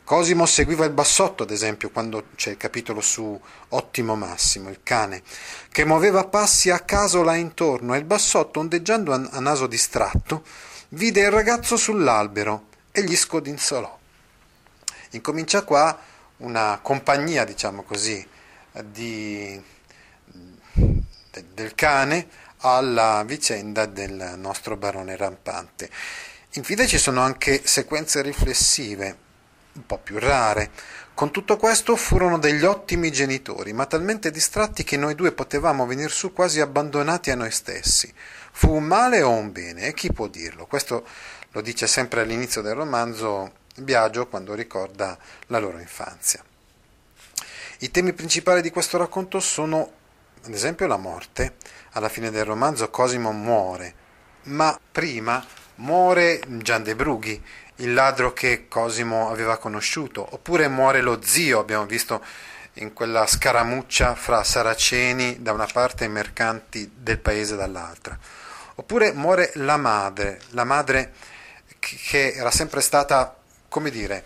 Cosimo 0.03 0.45
seguiva 0.45 0.85
il 0.85 0.91
bassotto, 0.91 1.41
ad 1.41 1.49
esempio, 1.49 1.89
quando 1.89 2.25
c'è 2.35 2.51
il 2.51 2.57
capitolo 2.57 3.01
su 3.01 3.41
Ottimo 3.69 4.15
Massimo, 4.15 4.69
il 4.69 4.81
cane, 4.83 5.23
che 5.71 5.83
muoveva 5.83 6.25
passi 6.25 6.69
a 6.69 6.81
caso 6.81 7.23
là 7.23 7.33
intorno 7.33 7.95
e 7.95 7.97
il 7.97 8.05
bassotto, 8.05 8.59
ondeggiando 8.59 9.11
a 9.11 9.39
naso 9.39 9.65
distratto, 9.65 10.43
vide 10.89 11.21
il 11.21 11.31
ragazzo 11.31 11.77
sull'albero 11.77 12.67
e 12.91 13.01
gli 13.05 13.15
scodinzolò. 13.15 13.97
Incomincia 15.13 15.63
qua 15.63 15.97
una 16.37 16.77
compagnia, 16.79 17.43
diciamo 17.43 17.81
così, 17.81 18.33
di, 18.83 19.61
de, 20.71 21.45
del 21.53 21.75
cane 21.75 22.27
alla 22.59 23.23
vicenda 23.25 23.85
del 23.85 24.33
nostro 24.37 24.75
barone 24.75 25.15
rampante. 25.15 25.89
Infine 26.53 26.87
ci 26.87 26.97
sono 26.97 27.21
anche 27.21 27.61
sequenze 27.65 28.21
riflessive, 28.21 29.17
un 29.73 29.85
po' 29.85 29.97
più 29.97 30.19
rare. 30.19 30.71
Con 31.13 31.31
tutto 31.31 31.57
questo 31.57 31.95
furono 31.95 32.39
degli 32.39 32.63
ottimi 32.63 33.11
genitori, 33.11 33.71
ma 33.73 33.85
talmente 33.85 34.31
distratti 34.31 34.83
che 34.83 34.97
noi 34.97 35.15
due 35.15 35.31
potevamo 35.31 35.85
venir 35.85 36.11
su 36.11 36.33
quasi 36.33 36.59
abbandonati 36.59 37.31
a 37.31 37.35
noi 37.35 37.51
stessi. 37.51 38.13
Fu 38.51 38.73
un 38.73 38.83
male 38.83 39.21
o 39.21 39.29
un 39.29 39.51
bene? 39.51 39.87
E 39.87 39.93
chi 39.93 40.11
può 40.11 40.27
dirlo? 40.27 40.65
Questo 40.65 41.05
lo 41.51 41.61
dice 41.61 41.87
sempre 41.87 42.21
all'inizio 42.21 42.61
del 42.61 42.75
romanzo 42.75 43.53
Biagio 43.77 44.27
quando 44.27 44.53
ricorda 44.53 45.17
la 45.47 45.59
loro 45.59 45.79
infanzia. 45.79 46.43
I 47.79 47.91
temi 47.91 48.13
principali 48.13 48.61
di 48.61 48.69
questo 48.69 48.97
racconto 48.97 49.41
sono, 49.41 49.91
ad 50.45 50.53
esempio, 50.53 50.87
la 50.87 50.95
morte. 50.95 51.55
Alla 51.91 52.07
fine 52.07 52.31
del 52.31 52.45
romanzo 52.45 52.89
Cosimo 52.89 53.31
muore, 53.33 53.93
ma 54.43 54.77
prima 54.91 55.45
muore 55.75 56.41
Gian 56.47 56.83
de 56.83 56.95
Brughi, 56.95 57.41
il 57.77 57.93
ladro 57.93 58.31
che 58.31 58.67
Cosimo 58.69 59.29
aveva 59.29 59.57
conosciuto, 59.57 60.25
oppure 60.29 60.69
muore 60.69 61.01
lo 61.01 61.21
zio, 61.21 61.59
abbiamo 61.59 61.85
visto 61.85 62.23
in 62.75 62.93
quella 62.93 63.27
scaramuccia 63.27 64.15
fra 64.15 64.43
saraceni 64.43 65.41
da 65.41 65.51
una 65.51 65.67
parte 65.71 66.05
e 66.05 66.09
mercanti 66.09 66.89
del 66.95 67.19
paese 67.19 67.55
dall'altra. 67.55 68.17
Oppure 68.75 69.11
muore 69.11 69.51
la 69.55 69.77
madre, 69.77 70.39
la 70.51 70.63
madre 70.63 71.13
che 71.79 72.33
era 72.33 72.51
sempre 72.51 72.81
stata, 72.81 73.35
come 73.67 73.89
dire, 73.89 74.23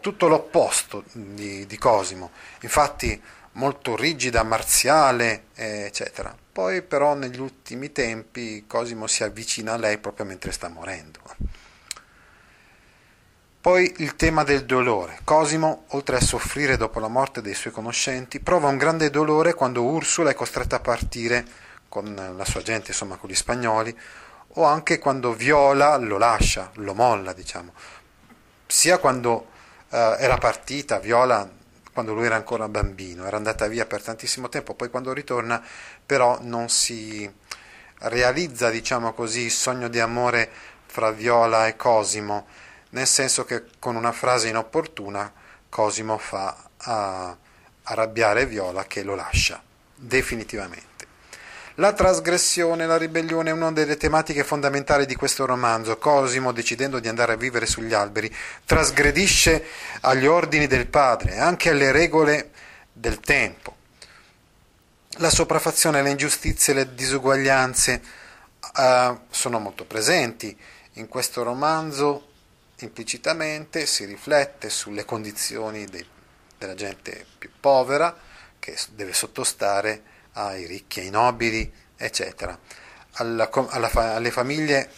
tutto 0.00 0.28
l'opposto 0.28 1.04
di, 1.12 1.66
di 1.66 1.78
Cosimo, 1.78 2.30
infatti 2.60 3.20
molto 3.52 3.96
rigida, 3.96 4.42
marziale, 4.42 5.44
eccetera. 5.54 6.36
Poi 6.52 6.82
però 6.82 7.14
negli 7.14 7.40
ultimi 7.40 7.92
tempi 7.92 8.66
Cosimo 8.66 9.06
si 9.06 9.24
avvicina 9.24 9.74
a 9.74 9.76
lei 9.76 9.98
proprio 9.98 10.26
mentre 10.26 10.52
sta 10.52 10.68
morendo. 10.68 11.20
Poi 13.60 13.94
il 13.98 14.16
tema 14.16 14.42
del 14.42 14.64
dolore. 14.64 15.20
Cosimo, 15.22 15.84
oltre 15.88 16.16
a 16.16 16.20
soffrire 16.20 16.76
dopo 16.76 16.98
la 16.98 17.08
morte 17.08 17.42
dei 17.42 17.54
suoi 17.54 17.72
conoscenti, 17.72 18.40
prova 18.40 18.68
un 18.68 18.78
grande 18.78 19.10
dolore 19.10 19.54
quando 19.54 19.84
Ursula 19.84 20.30
è 20.30 20.34
costretta 20.34 20.76
a 20.76 20.80
partire 20.80 21.44
con 21.88 22.34
la 22.36 22.44
sua 22.44 22.62
gente, 22.62 22.92
insomma 22.92 23.16
con 23.16 23.28
gli 23.28 23.34
spagnoli, 23.34 23.94
o 24.54 24.64
anche 24.64 24.98
quando 24.98 25.34
Viola 25.34 25.96
lo 25.96 26.16
lascia, 26.16 26.70
lo 26.76 26.94
molla, 26.94 27.32
diciamo. 27.34 27.74
Sia 28.66 28.98
quando 28.98 29.49
era 29.90 30.38
partita 30.38 30.98
Viola, 30.98 31.48
quando 31.92 32.14
lui 32.14 32.26
era 32.26 32.36
ancora 32.36 32.68
bambino, 32.68 33.26
era 33.26 33.36
andata 33.36 33.66
via 33.66 33.86
per 33.86 34.02
tantissimo 34.02 34.48
tempo, 34.48 34.74
poi 34.74 34.88
quando 34.88 35.12
ritorna 35.12 35.62
però 36.06 36.38
non 36.40 36.68
si 36.68 37.30
realizza, 37.98 38.70
diciamo 38.70 39.12
così, 39.12 39.40
il 39.42 39.50
sogno 39.50 39.88
di 39.88 39.98
amore 39.98 40.48
fra 40.86 41.10
Viola 41.10 41.66
e 41.66 41.76
Cosimo, 41.76 42.46
nel 42.90 43.06
senso 43.06 43.44
che 43.44 43.64
con 43.78 43.96
una 43.96 44.12
frase 44.12 44.48
inopportuna 44.48 45.32
Cosimo 45.68 46.18
fa 46.18 46.56
arrabbiare 47.82 48.46
Viola 48.46 48.84
che 48.84 49.02
lo 49.02 49.14
lascia 49.14 49.60
definitivamente. 49.94 50.89
La 51.80 51.94
trasgressione, 51.94 52.84
la 52.84 52.98
ribellione 52.98 53.48
è 53.48 53.52
una 53.54 53.72
delle 53.72 53.96
tematiche 53.96 54.44
fondamentali 54.44 55.06
di 55.06 55.14
questo 55.14 55.46
romanzo. 55.46 55.96
Cosimo, 55.96 56.52
decidendo 56.52 56.98
di 56.98 57.08
andare 57.08 57.32
a 57.32 57.36
vivere 57.36 57.64
sugli 57.64 57.94
alberi, 57.94 58.30
trasgredisce 58.66 59.64
agli 60.02 60.26
ordini 60.26 60.66
del 60.66 60.88
padre, 60.88 61.38
anche 61.38 61.70
alle 61.70 61.90
regole 61.90 62.50
del 62.92 63.18
tempo. 63.20 63.76
La 65.20 65.30
sopraffazione, 65.30 66.02
le 66.02 66.10
ingiustizie, 66.10 66.74
le 66.74 66.94
disuguaglianze 66.94 68.02
uh, 68.74 69.18
sono 69.30 69.58
molto 69.58 69.86
presenti 69.86 70.54
in 70.94 71.08
questo 71.08 71.42
romanzo. 71.42 72.28
Implicitamente 72.80 73.86
si 73.86 74.04
riflette 74.04 74.68
sulle 74.68 75.06
condizioni 75.06 75.86
dei, 75.86 76.06
della 76.58 76.74
gente 76.74 77.24
più 77.38 77.48
povera 77.58 78.14
che 78.58 78.76
deve 78.90 79.14
sottostare 79.14 80.18
ai 80.34 80.66
ricchi, 80.66 81.00
ai 81.00 81.10
nobili, 81.10 81.72
eccetera, 81.96 82.58
alla, 83.12 83.50
alla, 83.50 83.90
alle 83.92 84.30
famiglie 84.30 84.90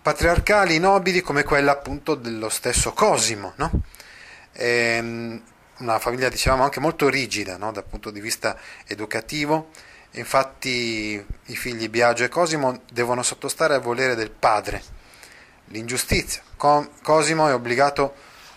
patriarcali 0.00 0.78
nobili 0.78 1.20
come 1.20 1.42
quella 1.42 1.72
appunto 1.72 2.14
dello 2.14 2.48
stesso 2.48 2.92
Cosimo, 2.92 3.54
no? 3.56 3.70
e, 4.52 4.66
ehm, 4.68 5.42
una 5.78 5.98
famiglia 5.98 6.28
dicevamo 6.28 6.62
anche 6.62 6.80
molto 6.80 7.08
rigida 7.08 7.56
no? 7.56 7.72
dal 7.72 7.84
punto 7.84 8.10
di 8.10 8.20
vista 8.20 8.56
educativo, 8.86 9.70
infatti 10.12 11.22
i 11.46 11.56
figli 11.56 11.88
Biagio 11.88 12.24
e 12.24 12.28
Cosimo 12.28 12.82
devono 12.90 13.22
sottostare 13.22 13.74
al 13.74 13.82
volere 13.82 14.14
del 14.14 14.30
padre, 14.30 14.82
l'ingiustizia. 15.66 16.40
Cosimo 16.56 17.48
è 17.48 17.52
obbligato 17.52 18.14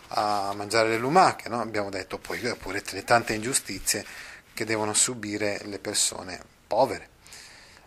a 0.10 0.54
mangiare 0.56 0.90
le 0.90 0.98
lumache, 0.98 1.50
no? 1.50 1.60
abbiamo 1.60 1.90
detto, 1.90 2.18
poi 2.18 2.40
pure 2.58 2.82
le 2.92 3.04
tante 3.04 3.34
ingiustizie 3.34 4.06
che 4.60 4.66
devono 4.66 4.94
subire 4.94 5.62
le 5.68 5.80
persone 5.80 6.38
povere. 6.68 7.08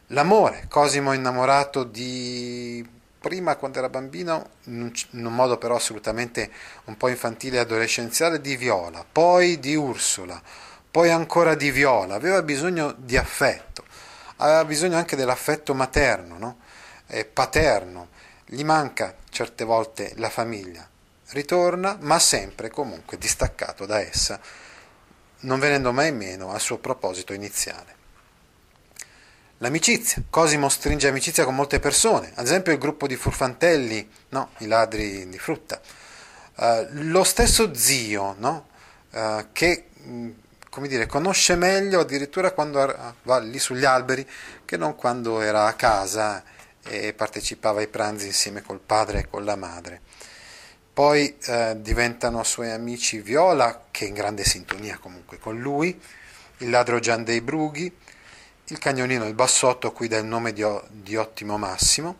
L'amore, 0.06 0.68
Cosimo 0.70 1.12
è 1.12 1.16
innamorato 1.16 1.84
di 1.84 2.82
prima 3.18 3.56
quando 3.56 3.76
era 3.76 3.90
bambino, 3.90 4.52
in 4.64 4.90
un 5.10 5.34
modo 5.34 5.58
però 5.58 5.74
assolutamente 5.74 6.50
un 6.84 6.96
po' 6.96 7.08
infantile 7.08 7.58
e 7.58 7.60
adolescenziale, 7.60 8.40
di 8.40 8.56
Viola, 8.56 9.04
poi 9.04 9.60
di 9.60 9.74
Ursula, 9.74 10.40
poi 10.90 11.10
ancora 11.10 11.54
di 11.54 11.70
Viola, 11.70 12.14
aveva 12.14 12.40
bisogno 12.40 12.94
di 12.96 13.18
affetto, 13.18 13.84
aveva 14.36 14.64
bisogno 14.64 14.96
anche 14.96 15.14
dell'affetto 15.14 15.74
materno, 15.74 16.38
no? 16.38 16.56
e 17.06 17.26
paterno, 17.26 18.08
gli 18.46 18.64
manca 18.64 19.14
certe 19.28 19.64
volte 19.64 20.14
la 20.16 20.30
famiglia, 20.30 20.88
ritorna, 21.32 21.98
ma 22.00 22.18
sempre 22.18 22.70
comunque 22.70 23.18
distaccato 23.18 23.84
da 23.84 24.00
essa, 24.00 24.40
non 25.42 25.60
venendo 25.60 25.92
mai 25.92 26.12
meno 26.12 26.52
al 26.52 26.60
suo 26.60 26.78
proposito 26.78 27.32
iniziale. 27.32 28.00
L'amicizia. 29.58 30.22
Cosimo 30.28 30.68
stringe 30.68 31.06
amicizia 31.06 31.44
con 31.44 31.54
molte 31.54 31.78
persone, 31.78 32.32
ad 32.34 32.44
esempio 32.44 32.72
il 32.72 32.78
gruppo 32.78 33.06
di 33.06 33.14
furfantelli, 33.14 34.10
no? 34.30 34.50
i 34.58 34.66
ladri 34.66 35.28
di 35.28 35.38
frutta. 35.38 35.80
Uh, 36.56 36.86
lo 36.90 37.22
stesso 37.22 37.74
zio, 37.74 38.34
no? 38.38 38.66
uh, 39.10 39.46
che 39.52 39.88
mm, 40.04 40.30
come 40.68 40.88
dire, 40.88 41.06
conosce 41.06 41.54
meglio 41.54 42.00
addirittura 42.00 42.52
quando 42.52 43.14
va 43.24 43.38
lì 43.38 43.58
sugli 43.58 43.84
alberi 43.84 44.26
che 44.64 44.78
non 44.78 44.96
quando 44.96 45.42
era 45.42 45.66
a 45.66 45.74
casa 45.74 46.42
e 46.84 47.12
partecipava 47.12 47.80
ai 47.80 47.88
pranzi 47.88 48.26
insieme 48.26 48.62
col 48.62 48.80
padre 48.80 49.20
e 49.20 49.28
con 49.28 49.44
la 49.44 49.54
madre. 49.54 50.00
Poi 50.92 51.36
uh, 51.46 51.80
diventano 51.80 52.42
suoi 52.42 52.70
amici 52.70 53.20
Viola, 53.20 53.86
che 53.90 54.04
è 54.04 54.08
in 54.08 54.14
grande 54.14 54.44
sintonia 54.44 54.98
comunque 54.98 55.38
con 55.38 55.58
lui, 55.58 55.98
il 56.58 56.70
ladro 56.70 56.98
Gian 57.00 57.24
dei 57.24 57.40
Brughi, 57.40 57.90
il 58.66 58.78
cagnolino 58.78 59.26
il 59.26 59.34
bassotto 59.34 59.88
a 59.88 59.92
cui 59.92 60.08
dà 60.08 60.18
il 60.18 60.26
nome 60.26 60.52
di, 60.52 60.64
di 60.90 61.16
Ottimo 61.16 61.56
Massimo, 61.58 62.16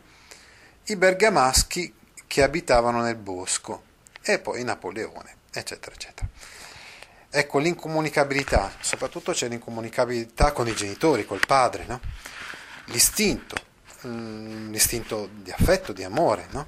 i 0.84 0.96
bergamaschi 0.96 1.94
che 2.26 2.42
abitavano 2.42 3.02
nel 3.02 3.16
bosco 3.16 3.82
e 4.22 4.38
poi 4.38 4.64
Napoleone, 4.64 5.36
eccetera, 5.52 5.94
eccetera. 5.94 6.28
Ecco 7.34 7.58
l'incomunicabilità, 7.58 8.72
soprattutto 8.80 9.32
c'è 9.32 9.48
l'incomunicabilità 9.48 10.52
con 10.52 10.68
i 10.68 10.74
genitori, 10.74 11.24
col 11.24 11.44
padre, 11.46 11.84
no? 11.86 12.00
l'istinto, 12.86 13.56
mm, 14.06 14.70
l'istinto 14.70 15.28
di 15.32 15.50
affetto, 15.50 15.92
di 15.92 16.04
amore, 16.04 16.46
no? 16.50 16.66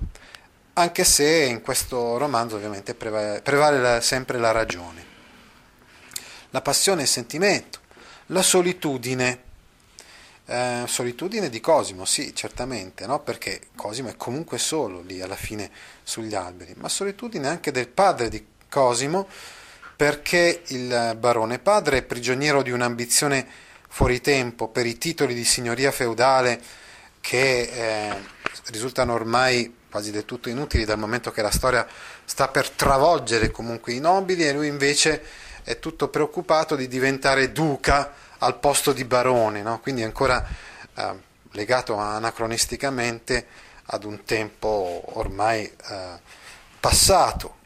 Anche 0.75 1.05
se 1.05 1.45
in 1.45 1.63
questo 1.63 2.17
romanzo 2.17 2.57
ovviamente 2.57 2.95
prevale, 2.95 3.41
prevale 3.43 4.01
sempre 4.01 4.39
la 4.39 4.51
ragione. 4.51 5.13
La 6.51 6.63
passione 6.63 7.01
e 7.01 7.05
il 7.05 7.11
sentimento, 7.11 7.81
la 8.27 8.43
solitudine, 8.43 9.43
eh, 10.47 10.85
solitudine 10.87 11.49
di 11.49 11.61
Cosimo, 11.61 12.05
sì, 12.05 12.35
certamente, 12.35 13.07
no? 13.07 13.21
perché 13.21 13.61
Cosimo 13.75 14.09
è 14.09 14.17
comunque 14.17 14.59
solo 14.59 15.01
lì 15.01 15.21
alla 15.21 15.37
fine 15.37 15.71
sugli 16.03 16.35
alberi, 16.35 16.75
ma 16.77 16.89
solitudine 16.89 17.49
anche 17.49 17.73
del 17.73 17.89
padre 17.89 18.29
di 18.29 18.45
Cosimo, 18.69 19.27
perché 19.97 20.63
il 20.69 21.17
barone 21.19 21.59
padre 21.61 21.99
è 21.99 22.03
prigioniero 22.03 22.63
di 22.63 22.71
un'ambizione 22.71 23.47
fuori 23.89 24.21
tempo 24.21 24.69
per 24.69 24.87
i 24.87 24.99
titoli 24.99 25.35
di 25.35 25.45
signoria 25.45 25.93
feudale 25.93 26.61
che 27.21 27.61
eh, 27.61 28.15
risultano 28.71 29.13
ormai 29.13 29.83
quasi 29.95 30.11
del 30.11 30.25
tutto 30.25 30.49
inutili 30.49 30.85
dal 30.85 30.99
momento 30.99 31.31
che 31.31 31.41
la 31.41 31.53
storia 31.53 31.87
sta 32.25 32.49
per 32.49 32.69
travolgere 32.69 33.53
comunque 33.53 33.93
i 33.93 34.01
nobili 34.01 34.45
e 34.45 34.53
lui 34.53 34.67
invece 34.67 35.23
è 35.63 35.79
tutto 35.79 36.09
preoccupato 36.09 36.75
di 36.75 36.89
diventare 36.89 37.53
duca 37.53 38.13
al 38.39 38.59
posto 38.59 38.93
di 38.93 39.05
barone, 39.05 39.63
no? 39.63 39.79
quindi 39.79 40.03
ancora 40.03 40.45
eh, 40.97 41.13
legato 41.53 41.95
anacronisticamente 41.95 43.47
ad 43.85 44.03
un 44.03 44.25
tempo 44.25 45.01
ormai 45.13 45.63
eh, 45.63 46.19
passato. 46.81 47.59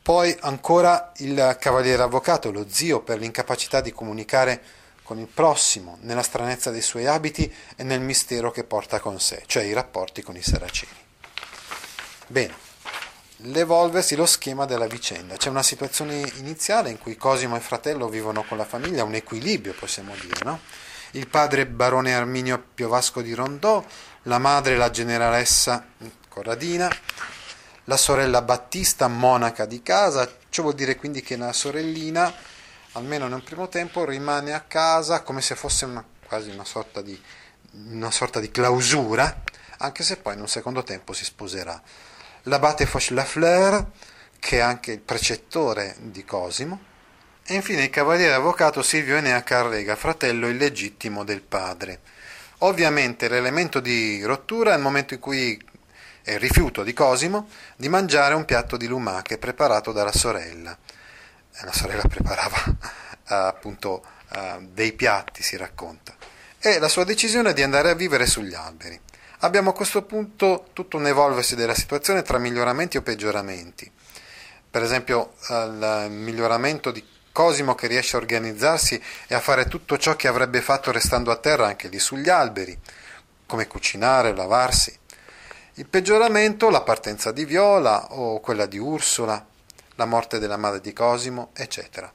Poi 0.00 0.36
ancora 0.42 1.10
il 1.16 1.56
cavaliere 1.58 2.04
avvocato, 2.04 2.52
lo 2.52 2.66
zio, 2.68 3.00
per 3.00 3.18
l'incapacità 3.18 3.80
di 3.80 3.90
comunicare 3.90 4.62
con 5.02 5.18
il 5.18 5.26
prossimo, 5.26 5.98
nella 6.02 6.22
stranezza 6.22 6.70
dei 6.70 6.82
suoi 6.82 7.08
abiti 7.08 7.52
e 7.74 7.82
nel 7.82 8.00
mistero 8.00 8.52
che 8.52 8.62
porta 8.62 9.00
con 9.00 9.18
sé, 9.18 9.42
cioè 9.46 9.64
i 9.64 9.72
rapporti 9.72 10.22
con 10.22 10.36
i 10.36 10.42
saraceni. 10.42 11.05
Bene 12.28 12.66
l'evolversi 13.40 14.16
lo 14.16 14.26
schema 14.26 14.64
della 14.64 14.86
vicenda. 14.86 15.36
C'è 15.36 15.50
una 15.50 15.62
situazione 15.62 16.30
iniziale 16.36 16.90
in 16.90 16.98
cui 16.98 17.16
Cosimo 17.16 17.56
e 17.56 17.60
fratello 17.60 18.08
vivono 18.08 18.44
con 18.44 18.56
la 18.56 18.64
famiglia, 18.64 19.04
un 19.04 19.14
equilibrio 19.14 19.74
possiamo 19.74 20.14
dire, 20.20 20.40
no? 20.44 20.60
Il 21.12 21.28
padre 21.28 21.66
barone 21.66 22.14
Arminio 22.14 22.62
Piovasco 22.74 23.20
di 23.20 23.34
Rondò, 23.34 23.84
la 24.22 24.38
madre 24.38 24.76
la 24.76 24.90
generalessa 24.90 25.86
Corradina, 26.28 26.90
la 27.84 27.96
sorella 27.96 28.42
Battista 28.42 29.06
monaca 29.08 29.66
di 29.66 29.82
casa, 29.82 30.30
ciò 30.48 30.62
vuol 30.62 30.74
dire 30.74 30.96
quindi 30.96 31.22
che 31.22 31.36
la 31.36 31.52
sorellina, 31.52 32.32
almeno 32.92 33.28
nel 33.28 33.42
primo 33.42 33.68
tempo, 33.68 34.04
rimane 34.04 34.52
a 34.52 34.60
casa 34.60 35.22
come 35.22 35.40
se 35.40 35.54
fosse 35.54 35.84
una, 35.84 36.04
quasi 36.26 36.50
una 36.50 36.64
sorta, 36.64 37.00
di, 37.00 37.18
una 37.90 38.10
sorta 38.10 38.40
di 38.40 38.50
clausura, 38.50 39.42
anche 39.78 40.02
se 40.02 40.16
poi 40.16 40.34
in 40.34 40.40
un 40.40 40.48
secondo 40.48 40.82
tempo 40.82 41.12
si 41.12 41.24
sposerà 41.24 41.80
l'abate 42.46 42.86
Fauchelafleur, 42.86 43.86
che 44.38 44.58
è 44.58 44.60
anche 44.60 44.92
il 44.92 45.00
precettore 45.00 45.96
di 45.98 46.24
Cosimo, 46.24 46.80
e 47.44 47.54
infine 47.54 47.84
il 47.84 47.90
cavaliere 47.90 48.34
avvocato 48.34 48.82
Silvio 48.82 49.16
Enea 49.16 49.42
Carrega, 49.42 49.94
fratello 49.96 50.48
illegittimo 50.48 51.24
del 51.24 51.42
padre. 51.42 52.00
Ovviamente 52.58 53.28
l'elemento 53.28 53.80
di 53.80 54.22
rottura 54.22 54.72
è 54.72 54.76
il 54.76 54.82
momento 54.82 55.14
in 55.14 55.20
cui 55.20 55.60
è 56.22 56.32
il 56.32 56.40
rifiuto 56.40 56.82
di 56.82 56.92
Cosimo 56.92 57.48
di 57.76 57.88
mangiare 57.88 58.34
un 58.34 58.44
piatto 58.44 58.76
di 58.76 58.86
lumache 58.86 59.38
preparato 59.38 59.92
dalla 59.92 60.12
sorella. 60.12 60.76
La 61.62 61.72
sorella 61.72 62.02
preparava 62.08 62.64
appunto 63.24 64.04
dei 64.60 64.92
piatti, 64.92 65.42
si 65.42 65.56
racconta, 65.56 66.14
e 66.58 66.78
la 66.78 66.88
sua 66.88 67.04
decisione 67.04 67.52
di 67.52 67.62
andare 67.62 67.90
a 67.90 67.94
vivere 67.94 68.26
sugli 68.26 68.54
alberi. 68.54 69.00
Abbiamo 69.40 69.70
a 69.70 69.74
questo 69.74 70.02
punto 70.02 70.68
tutto 70.72 70.96
un 70.96 71.06
evolversi 71.06 71.56
della 71.56 71.74
situazione 71.74 72.22
tra 72.22 72.38
miglioramenti 72.38 72.96
o 72.96 73.02
peggioramenti. 73.02 73.90
Per 74.70 74.82
esempio 74.82 75.34
il 75.48 76.06
miglioramento 76.10 76.90
di 76.90 77.04
Cosimo 77.32 77.74
che 77.74 77.86
riesce 77.86 78.16
a 78.16 78.20
organizzarsi 78.20 78.98
e 79.26 79.34
a 79.34 79.40
fare 79.40 79.68
tutto 79.68 79.98
ciò 79.98 80.16
che 80.16 80.26
avrebbe 80.26 80.62
fatto 80.62 80.90
restando 80.90 81.30
a 81.30 81.36
terra 81.36 81.66
anche 81.66 81.88
lì 81.88 81.98
sugli 81.98 82.30
alberi, 82.30 82.78
come 83.44 83.66
cucinare, 83.66 84.34
lavarsi. 84.34 84.98
Il 85.74 85.86
peggioramento, 85.86 86.70
la 86.70 86.80
partenza 86.80 87.32
di 87.32 87.44
Viola 87.44 88.14
o 88.14 88.40
quella 88.40 88.64
di 88.64 88.78
Ursula, 88.78 89.44
la 89.96 90.04
morte 90.06 90.38
della 90.38 90.56
madre 90.56 90.80
di 90.80 90.94
Cosimo, 90.94 91.50
eccetera. 91.52 92.10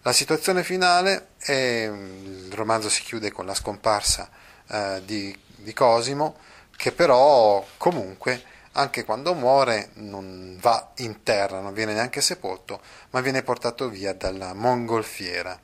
La 0.00 0.12
situazione 0.12 0.64
finale 0.64 1.28
è, 1.36 1.52
il 1.52 2.50
romanzo 2.54 2.88
si 2.88 3.02
chiude 3.02 3.30
con 3.30 3.44
la 3.44 3.54
scomparsa 3.54 4.30
eh, 4.66 5.02
di, 5.04 5.38
di 5.56 5.74
Cosimo, 5.74 6.38
che 6.76 6.92
però 6.92 7.64
comunque 7.76 8.42
anche 8.72 9.04
quando 9.04 9.34
muore 9.34 9.90
non 9.94 10.56
va 10.60 10.92
in 10.96 11.22
terra, 11.22 11.60
non 11.60 11.72
viene 11.72 11.92
neanche 11.92 12.20
sepolto, 12.20 12.80
ma 13.10 13.20
viene 13.20 13.42
portato 13.42 13.88
via 13.88 14.12
dalla 14.14 14.52
mongolfiera. 14.52 15.58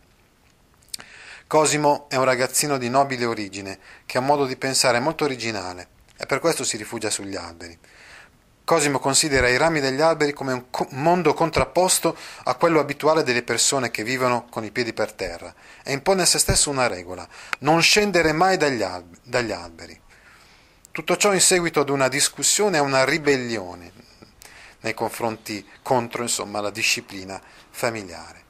Cosimo 1.47 2.07
è 2.09 2.15
un 2.15 2.25
ragazzino 2.25 2.79
di 2.79 2.89
nobile 2.89 3.25
origine, 3.25 3.79
che 4.07 4.19
ha 4.19 4.21
un 4.21 4.27
modo 4.27 4.47
di 4.47 4.57
pensare 4.57 5.01
molto 5.01 5.25
originale 5.25 5.89
e 6.17 6.27
per 6.27 6.39
questo 6.39 6.63
si 6.63 6.77
rifugia 6.77 7.11
sugli 7.11 7.35
alberi. 7.35 7.77
Cosimo 8.63 9.01
considera 9.01 9.49
i 9.49 9.57
rami 9.57 9.81
degli 9.81 10.01
alberi 10.01 10.33
come 10.33 10.53
un 10.53 10.65
mondo 10.91 11.35
contrapposto 11.35 12.17
a 12.45 12.55
quello 12.55 12.79
abituale 12.79 13.25
delle 13.25 13.43
persone 13.43 13.91
che 13.91 14.05
vivono 14.05 14.47
con 14.49 14.63
i 14.63 14.71
piedi 14.71 14.93
per 14.93 15.13
terra 15.13 15.53
e 15.83 15.93
impone 15.93 16.23
a 16.23 16.27
se 16.27 16.39
stesso 16.39 16.71
una 16.71 16.87
regola, 16.87 17.27
non 17.61 17.83
scendere 17.83 18.31
mai 18.33 18.57
dagli, 18.57 18.83
alberi. 19.51 20.00
Tutto 20.93 21.17
ciò 21.17 21.33
in 21.33 21.41
seguito 21.41 21.79
ad 21.79 21.89
una 21.89 22.09
discussione 22.09 22.79
e 22.79 22.81
una 22.81 23.05
ribellione 23.05 23.93
nei 24.81 24.93
confronti 24.93 25.65
contro 25.83 26.23
insomma, 26.23 26.61
la 26.61 26.71
disciplina 26.71 27.41
familiare. 27.71 28.43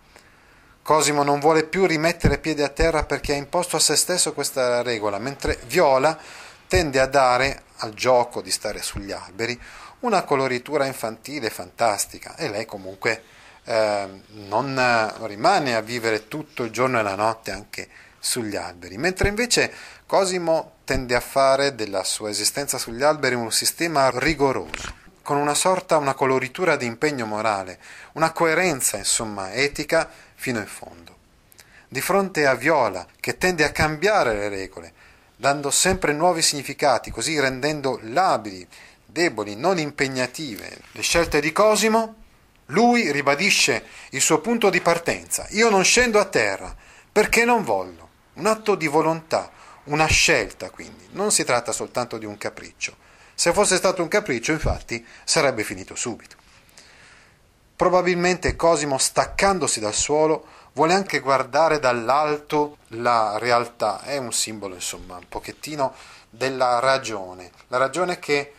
Cosimo 0.81 1.23
non 1.23 1.39
vuole 1.39 1.65
più 1.65 1.85
rimettere 1.85 2.39
piede 2.39 2.65
a 2.65 2.71
terra 2.71 3.05
perché 3.05 3.35
ha 3.35 3.37
imposto 3.37 3.77
a 3.77 3.81
se 3.81 3.95
stesso 3.95 4.33
questa 4.33 4.81
regola, 4.81 5.19
mentre 5.19 5.59
Viola 5.67 6.19
tende 6.67 6.99
a 6.99 7.07
dare 7.07 7.65
al 7.79 7.93
gioco 7.93 8.41
di 8.41 8.51
stare 8.51 8.81
sugli 8.81 9.13
alberi 9.13 9.61
una 10.01 10.23
coloritura 10.23 10.87
infantile 10.87 11.51
fantastica 11.51 12.37
e 12.37 12.49
lei 12.49 12.65
comunque 12.65 13.23
eh, 13.65 14.09
non 14.49 15.15
rimane 15.27 15.77
a 15.77 15.83
vivere 15.83 16.27
tutto 16.27 16.65
il 16.65 16.71
giorno 16.71 16.99
e 16.99 17.03
la 17.03 17.17
notte 17.17 17.51
anche 17.51 17.89
sugli 18.19 18.57
alberi, 18.57 18.99
mentre 18.99 19.29
invece 19.29 19.73
Cosimo 20.11 20.79
tende 20.83 21.15
a 21.15 21.21
fare 21.21 21.77
della 21.77 22.03
sua 22.03 22.31
esistenza 22.31 22.79
sugli 22.79 23.05
alberi 23.05 23.37
un 23.37 23.53
sistema 23.53 24.11
rigoroso, 24.13 24.93
con 25.23 25.37
una 25.37 25.55
sorta, 25.55 25.99
una 25.99 26.15
coloritura 26.15 26.75
di 26.75 26.85
impegno 26.85 27.27
morale, 27.27 27.79
una 28.15 28.33
coerenza, 28.33 28.97
insomma, 28.97 29.53
etica 29.53 30.11
fino 30.35 30.59
in 30.59 30.67
fondo. 30.67 31.17
Di 31.87 32.01
fronte 32.01 32.45
a 32.45 32.57
Viola, 32.57 33.07
che 33.21 33.39
tende 33.39 33.63
a 33.63 33.71
cambiare 33.71 34.35
le 34.35 34.49
regole, 34.49 34.93
dando 35.37 35.71
sempre 35.71 36.13
nuovi 36.13 36.43
significati, 36.43 37.13
così 37.13 37.39
rendendo 37.39 38.01
labili, 38.03 38.67
deboli, 39.07 39.55
non 39.55 39.79
impegnative 39.79 40.77
le 40.91 41.03
scelte 41.03 41.41
di 41.41 41.53
Cosimo, 41.53 42.17
lui 42.67 43.13
ribadisce 43.13 43.85
il 44.11 44.21
suo 44.21 44.41
punto 44.41 44.71
di 44.71 44.81
partenza. 44.81 45.47
Io 45.51 45.71
non 45.71 45.85
scendo 45.85 46.19
a 46.19 46.25
terra 46.25 46.75
perché 47.13 47.45
non 47.45 47.63
voglio. 47.63 48.09
Un 48.33 48.47
atto 48.47 48.75
di 48.75 48.89
volontà, 48.89 49.51
una 49.91 50.07
scelta 50.07 50.71
quindi. 50.71 51.09
Non 51.13 51.31
si 51.31 51.45
tratta 51.45 51.73
soltanto 51.73 52.19
di 52.19 52.25
un 52.25 52.37
capriccio. 52.37 52.97
Se 53.35 53.53
fosse 53.53 53.77
stato 53.77 54.03
un 54.03 54.09
capriccio, 54.09 54.53
infatti, 54.53 55.05
sarebbe 55.25 55.63
finito 55.63 55.95
subito. 55.95 56.37
Probabilmente 57.75 58.57
Cosimo, 58.57 58.99
staccandosi 58.99 59.81
dal 59.81 59.95
suolo, 59.95 60.47
vuole 60.73 60.93
anche 60.93 61.21
guardare 61.21 61.79
dall'alto 61.79 62.79
la 62.89 63.39
realtà. 63.39 64.03
È 64.03 64.19
un 64.19 64.33
simbolo, 64.33 64.75
insomma, 64.75 65.17
un 65.17 65.29
pochettino 65.29 65.95
della 66.29 66.79
ragione. 66.81 67.51
La 67.69 67.79
ragione 67.79 68.19
che 68.19 68.53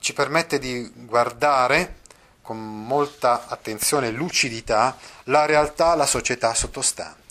ci 0.00 0.12
permette 0.12 0.58
di 0.58 0.90
guardare 1.06 2.00
con 2.42 2.58
molta 2.58 3.46
attenzione 3.46 4.08
e 4.08 4.10
lucidità 4.10 4.96
la 5.24 5.46
realtà, 5.46 5.94
la 5.94 6.06
società 6.06 6.52
sottostante. 6.52 7.23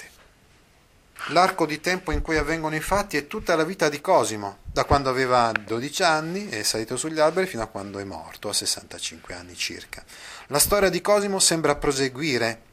L'arco 1.27 1.65
di 1.65 1.79
tempo 1.79 2.11
in 2.11 2.21
cui 2.21 2.35
avvengono 2.35 2.75
i 2.75 2.81
fatti 2.81 3.15
è 3.15 3.27
tutta 3.27 3.55
la 3.55 3.63
vita 3.63 3.87
di 3.87 4.01
Cosimo, 4.01 4.57
da 4.65 4.83
quando 4.83 5.09
aveva 5.09 5.53
12 5.53 6.03
anni 6.03 6.49
e 6.49 6.59
è 6.59 6.63
salito 6.63 6.97
sugli 6.97 7.19
alberi 7.19 7.47
fino 7.47 7.63
a 7.63 7.67
quando 7.67 7.99
è 7.99 8.03
morto, 8.03 8.49
a 8.49 8.53
65 8.53 9.33
anni 9.33 9.55
circa. 9.55 10.03
La 10.47 10.59
storia 10.59 10.89
di 10.89 10.99
Cosimo 10.99 11.39
sembra 11.39 11.75
proseguire 11.75 12.63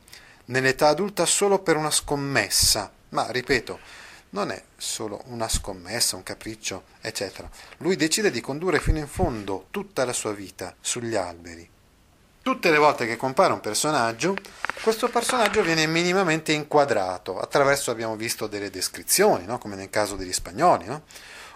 nell'età 0.47 0.89
adulta 0.89 1.27
solo 1.27 1.61
per 1.61 1.77
una 1.77 1.93
scommessa, 1.93 2.91
ma 3.11 3.31
ripeto, 3.31 3.79
non 4.31 4.51
è 4.51 4.61
solo 4.77 5.23
una 5.27 5.49
scommessa, 5.49 6.17
un 6.17 6.25
capriccio, 6.25 6.85
eccetera. 7.01 7.49
Lui 7.79 7.95
decide 7.95 8.33
di 8.33 8.41
condurre 8.41 8.81
fino 8.81 8.99
in 8.99 9.07
fondo 9.07 9.67
tutta 9.71 10.05
la 10.05 10.13
sua 10.13 10.33
vita 10.33 10.75
sugli 10.81 11.15
alberi. 11.15 11.69
Tutte 12.43 12.71
le 12.71 12.79
volte 12.79 13.07
che 13.07 13.19
compare 13.19 13.53
un 13.53 13.61
personaggio, 13.61 14.35
questo 14.83 15.11
personaggio 15.11 15.61
viene 15.63 15.87
minimamente 15.87 16.53
inquadrato 16.53 17.39
attraverso, 17.39 17.91
abbiamo 17.91 18.17
visto, 18.17 18.47
delle 18.47 18.71
descrizioni, 18.71 19.45
no? 19.45 19.59
come 19.59 19.77
nel 19.77 19.91
caso 19.91 20.17
degli 20.17 20.33
spagnoli, 20.33 20.87
no? 20.87 21.03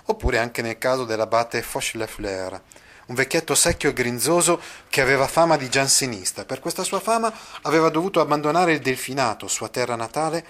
oppure 0.06 0.36
anche 0.36 0.60
nel 0.60 0.76
caso 0.76 1.06
dell'abate 1.06 1.62
Fauchelevent, 1.62 2.60
un 3.06 3.14
vecchietto 3.14 3.54
secchio 3.54 3.88
e 3.88 3.92
grinzoso 3.94 4.60
che 4.90 5.00
aveva 5.00 5.26
fama 5.26 5.56
di 5.56 5.70
giansenista. 5.70 6.44
Per 6.44 6.60
questa 6.60 6.82
sua 6.82 7.00
fama 7.00 7.32
aveva 7.62 7.88
dovuto 7.88 8.20
abbandonare 8.20 8.72
il 8.72 8.80
Delfinato, 8.80 9.48
sua 9.48 9.68
terra 9.68 9.96
natale, 9.96 10.44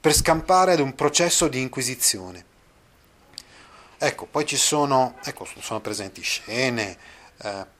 per 0.00 0.14
scampare 0.14 0.72
ad 0.72 0.80
un 0.80 0.94
processo 0.94 1.48
di 1.48 1.60
inquisizione. 1.60 2.44
Ecco, 3.98 4.26
poi 4.26 4.46
ci 4.46 4.56
sono, 4.56 5.16
ecco, 5.24 5.46
sono 5.60 5.80
presenti 5.80 6.22
scene, 6.22 6.96
eh, 7.42 7.78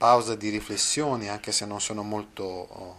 pausa 0.00 0.34
di 0.34 0.48
riflessioni, 0.48 1.28
anche 1.28 1.52
se 1.52 1.66
non 1.66 1.78
sono 1.78 2.02
molto, 2.02 2.96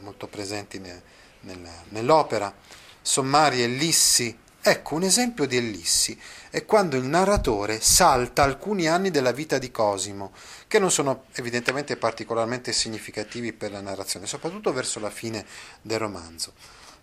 molto 0.00 0.26
presenti 0.26 0.80
nel, 0.80 1.00
nel, 1.42 1.70
nell'opera. 1.90 2.52
Sommari 3.00 3.62
Ellissi. 3.62 4.36
Ecco, 4.60 4.96
un 4.96 5.04
esempio 5.04 5.46
di 5.46 5.56
Ellissi 5.56 6.20
è 6.50 6.64
quando 6.64 6.96
il 6.96 7.04
narratore 7.04 7.80
salta 7.80 8.42
alcuni 8.42 8.88
anni 8.88 9.12
della 9.12 9.30
vita 9.30 9.58
di 9.58 9.70
Cosimo, 9.70 10.32
che 10.66 10.80
non 10.80 10.90
sono 10.90 11.26
evidentemente 11.34 11.96
particolarmente 11.96 12.72
significativi 12.72 13.52
per 13.52 13.70
la 13.70 13.80
narrazione, 13.80 14.26
soprattutto 14.26 14.72
verso 14.72 14.98
la 14.98 15.10
fine 15.10 15.46
del 15.80 16.00
romanzo, 16.00 16.54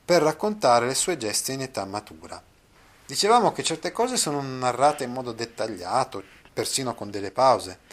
per 0.04 0.22
raccontare 0.22 0.86
le 0.86 0.96
sue 0.96 1.16
geste 1.16 1.54
in 1.54 1.62
età 1.62 1.86
matura. 1.86 2.44
Dicevamo 3.06 3.54
che 3.54 3.64
certe 3.64 3.94
cose 3.94 4.18
sono 4.18 4.42
narrate 4.42 5.06
in 5.06 5.14
modo 5.14 5.32
dettagliato, 5.32 6.24
persino 6.52 6.94
con 6.94 7.10
delle 7.10 7.32
pause. 7.32 7.88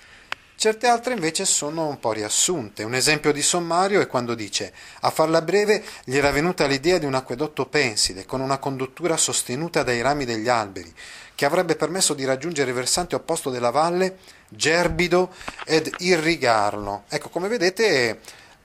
Certe 0.58 0.86
altre 0.86 1.12
invece 1.12 1.44
sono 1.44 1.86
un 1.86 2.00
po' 2.00 2.12
riassunte. 2.12 2.82
Un 2.82 2.94
esempio 2.94 3.30
di 3.30 3.42
sommario 3.42 4.00
è 4.00 4.06
quando 4.06 4.34
dice 4.34 4.72
a 5.00 5.10
farla 5.10 5.42
breve 5.42 5.84
gli 6.04 6.16
era 6.16 6.30
venuta 6.30 6.64
l'idea 6.64 6.96
di 6.96 7.04
un 7.04 7.12
acquedotto 7.12 7.66
pensile 7.66 8.24
con 8.24 8.40
una 8.40 8.56
conduttura 8.56 9.18
sostenuta 9.18 9.82
dai 9.82 10.00
rami 10.00 10.24
degli 10.24 10.48
alberi 10.48 10.90
che 11.34 11.44
avrebbe 11.44 11.76
permesso 11.76 12.14
di 12.14 12.24
raggiungere 12.24 12.70
il 12.70 12.76
versante 12.76 13.14
opposto 13.14 13.50
della 13.50 13.68
valle, 13.68 14.16
gerbido 14.48 15.34
ed 15.66 15.92
irrigarlo. 15.98 17.04
Ecco, 17.10 17.28
come 17.28 17.48
vedete 17.48 18.20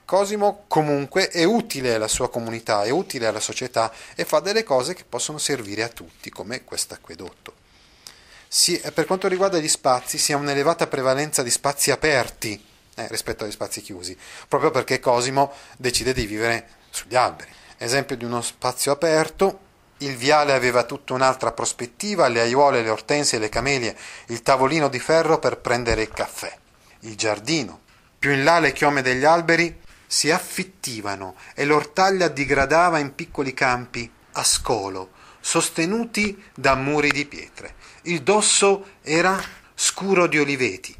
Cosimo 0.05 0.63
comunque 0.67 1.27
è 1.27 1.43
utile 1.43 1.95
alla 1.95 2.07
sua 2.07 2.29
comunità, 2.29 2.83
è 2.83 2.89
utile 2.89 3.27
alla 3.27 3.41
società 3.41 3.91
e 4.15 4.23
fa 4.23 4.39
delle 4.39 4.63
cose 4.63 4.93
che 4.93 5.03
possono 5.07 5.37
servire 5.37 5.83
a 5.83 5.89
tutti, 5.89 6.29
come 6.29 6.63
questo 6.63 6.93
acquedotto 6.93 7.60
si, 8.53 8.81
per 8.93 9.05
quanto 9.05 9.29
riguarda 9.29 9.59
gli 9.59 9.69
spazi 9.69 10.17
si 10.17 10.33
ha 10.33 10.37
un'elevata 10.37 10.87
prevalenza 10.87 11.41
di 11.41 11.49
spazi 11.49 11.89
aperti 11.89 12.61
eh, 12.95 13.07
rispetto 13.07 13.45
agli 13.45 13.51
spazi 13.51 13.79
chiusi, 13.79 14.17
proprio 14.45 14.71
perché 14.71 14.99
Cosimo 14.99 15.53
decide 15.77 16.11
di 16.11 16.25
vivere 16.25 16.67
sugli 16.89 17.15
alberi. 17.15 17.49
Esempio 17.77 18.17
di 18.17 18.25
uno 18.25 18.41
spazio 18.41 18.91
aperto, 18.91 19.59
il 19.99 20.17
viale 20.17 20.51
aveva 20.51 20.83
tutta 20.83 21.13
un'altra 21.13 21.53
prospettiva, 21.53 22.27
le 22.27 22.41
aiuole, 22.41 22.81
le 22.81 22.89
ortensie, 22.89 23.39
le 23.39 23.47
camelie, 23.47 23.95
il 24.27 24.41
tavolino 24.41 24.89
di 24.89 24.99
ferro 24.99 25.39
per 25.39 25.59
prendere 25.59 26.01
il 26.01 26.09
caffè. 26.09 26.53
Il 27.01 27.15
giardino. 27.15 27.79
Più 28.19 28.31
in 28.31 28.43
là 28.43 28.59
le 28.59 28.73
chiome 28.73 29.01
degli 29.01 29.23
alberi 29.23 29.79
si 30.05 30.29
affittivano 30.29 31.35
e 31.55 31.63
l'ortaglia 31.63 32.27
digradava 32.27 32.99
in 32.99 33.15
piccoli 33.15 33.53
campi 33.53 34.11
a 34.33 34.43
scolo, 34.43 35.11
sostenuti 35.39 36.43
da 36.53 36.75
muri 36.75 37.11
di 37.11 37.25
pietre. 37.25 37.75
Il 38.05 38.23
dosso 38.23 38.93
era 39.03 39.39
scuro 39.75 40.25
di 40.25 40.39
oliveti 40.39 40.95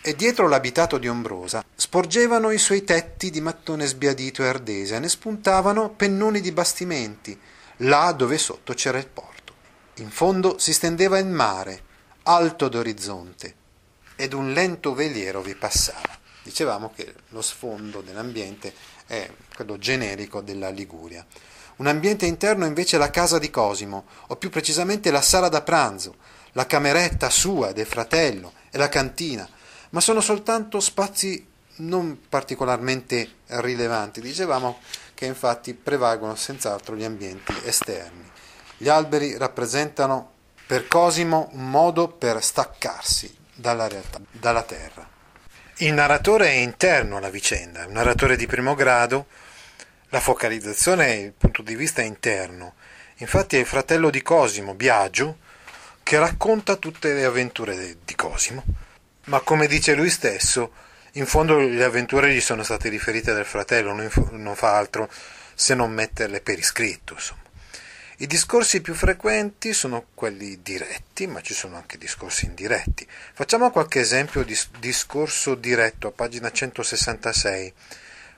e 0.00 0.16
dietro 0.16 0.48
l'abitato 0.48 0.98
di 0.98 1.06
Ombrosa 1.06 1.64
sporgevano 1.76 2.50
i 2.50 2.58
suoi 2.58 2.82
tetti 2.82 3.30
di 3.30 3.40
mattone 3.40 3.86
sbiadito 3.86 4.42
e 4.42 4.48
ardese, 4.48 4.98
ne 4.98 5.08
spuntavano 5.08 5.90
pennoni 5.90 6.40
di 6.40 6.50
bastimenti, 6.50 7.38
là 7.78 8.10
dove 8.10 8.36
sotto 8.36 8.74
c'era 8.74 8.98
il 8.98 9.06
porto. 9.06 9.54
In 9.96 10.10
fondo 10.10 10.58
si 10.58 10.72
stendeva 10.72 11.18
il 11.18 11.26
mare, 11.26 11.82
alto 12.24 12.68
d'orizzonte, 12.68 13.54
ed 14.16 14.32
un 14.32 14.52
lento 14.52 14.92
veliero 14.92 15.42
vi 15.42 15.54
passava. 15.54 16.18
Dicevamo 16.42 16.90
che 16.96 17.14
lo 17.28 17.42
sfondo 17.42 18.00
dell'ambiente 18.00 18.74
è 19.06 19.30
quello 19.54 19.78
generico 19.78 20.40
della 20.40 20.70
Liguria. 20.70 21.24
Un 21.76 21.86
ambiente 21.86 22.26
interno 22.26 22.66
invece 22.66 22.96
è 22.96 22.98
la 22.98 23.10
casa 23.10 23.38
di 23.38 23.50
Cosimo, 23.50 24.06
o 24.26 24.36
più 24.36 24.50
precisamente 24.50 25.12
la 25.12 25.22
sala 25.22 25.48
da 25.48 25.62
pranzo, 25.62 26.16
la 26.52 26.66
cameretta 26.66 27.30
sua, 27.30 27.72
del 27.72 27.86
fratello 27.86 28.52
e 28.70 28.78
la 28.78 28.88
cantina, 28.88 29.48
ma 29.90 30.00
sono 30.00 30.20
soltanto 30.20 30.80
spazi 30.80 31.46
non 31.76 32.20
particolarmente 32.28 33.36
rilevanti. 33.46 34.20
Dicevamo 34.20 34.80
che 35.14 35.26
infatti 35.26 35.74
prevalgono 35.74 36.34
senz'altro 36.34 36.96
gli 36.96 37.04
ambienti 37.04 37.54
esterni. 37.64 38.28
Gli 38.76 38.88
alberi 38.88 39.36
rappresentano 39.36 40.32
per 40.66 40.88
Cosimo 40.88 41.50
un 41.52 41.68
modo 41.68 42.08
per 42.08 42.42
staccarsi 42.42 43.34
dalla 43.54 43.88
realtà, 43.88 44.20
dalla 44.30 44.62
terra. 44.62 45.08
Il 45.78 45.92
narratore 45.92 46.48
è 46.48 46.56
interno 46.56 47.16
alla 47.16 47.30
vicenda, 47.30 47.86
un 47.86 47.92
narratore 47.92 48.36
di 48.36 48.46
primo 48.46 48.74
grado, 48.74 49.26
la 50.10 50.20
focalizzazione 50.20 51.14
il 51.14 51.32
punto 51.32 51.62
di 51.62 51.74
vista 51.74 52.02
interno. 52.02 52.74
Infatti 53.16 53.56
è 53.56 53.60
il 53.60 53.66
fratello 53.66 54.10
di 54.10 54.22
Cosimo, 54.22 54.74
Biagio, 54.74 55.38
che 56.10 56.18
racconta 56.18 56.74
tutte 56.74 57.12
le 57.12 57.24
avventure 57.24 57.98
di 58.04 58.16
Cosimo, 58.16 58.64
ma 59.26 59.38
come 59.42 59.68
dice 59.68 59.94
lui 59.94 60.10
stesso, 60.10 60.72
in 61.12 61.24
fondo 61.24 61.56
le 61.56 61.84
avventure 61.84 62.34
gli 62.34 62.40
sono 62.40 62.64
state 62.64 62.88
riferite 62.88 63.32
dal 63.32 63.46
fratello, 63.46 63.92
non 63.92 64.56
fa 64.56 64.76
altro 64.76 65.08
se 65.54 65.76
non 65.76 65.92
metterle 65.92 66.40
per 66.40 66.58
iscritto. 66.58 67.12
Insomma. 67.12 67.42
I 68.16 68.26
discorsi 68.26 68.80
più 68.80 68.92
frequenti 68.92 69.72
sono 69.72 70.06
quelli 70.12 70.60
diretti, 70.62 71.28
ma 71.28 71.42
ci 71.42 71.54
sono 71.54 71.76
anche 71.76 71.96
discorsi 71.96 72.46
indiretti. 72.46 73.06
Facciamo 73.32 73.70
qualche 73.70 74.00
esempio 74.00 74.42
di 74.42 74.58
discorso 74.80 75.54
diretto 75.54 76.08
a 76.08 76.10
pagina 76.10 76.50
166. 76.50 77.72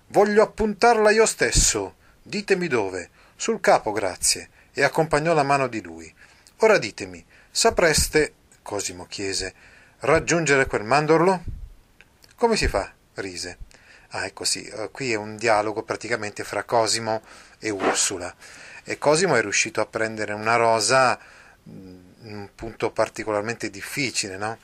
Voglio 0.08 0.42
appuntarla 0.42 1.10
io 1.10 1.24
stesso. 1.24 1.94
Ditemi 2.22 2.68
dove. 2.68 3.08
Sul 3.34 3.60
capo, 3.60 3.92
grazie. 3.92 4.50
E 4.74 4.82
accompagnò 4.82 5.32
la 5.32 5.42
mano 5.42 5.68
di 5.68 5.80
lui. 5.80 6.14
Ora 6.58 6.76
ditemi, 6.78 7.24
Sapreste, 7.54 8.32
Cosimo 8.62 9.04
chiese, 9.04 9.52
raggiungere 10.00 10.64
quel 10.64 10.84
mandorlo? 10.84 11.44
Come 12.34 12.56
si 12.56 12.66
fa? 12.66 12.90
rise. 13.16 13.58
Ah, 14.12 14.24
ecco 14.24 14.44
sì, 14.44 14.64
eh, 14.64 14.88
qui 14.90 15.12
è 15.12 15.16
un 15.16 15.36
dialogo 15.36 15.82
praticamente 15.82 16.44
fra 16.44 16.64
Cosimo 16.64 17.20
e 17.58 17.68
Ursula. 17.68 18.34
E 18.84 18.96
Cosimo 18.96 19.36
è 19.36 19.42
riuscito 19.42 19.82
a 19.82 19.86
prendere 19.86 20.32
una 20.32 20.56
rosa 20.56 21.18
mm, 21.68 22.00
in 22.22 22.36
un 22.36 22.48
punto 22.54 22.90
particolarmente 22.90 23.68
difficile, 23.68 24.38
no? 24.38 24.56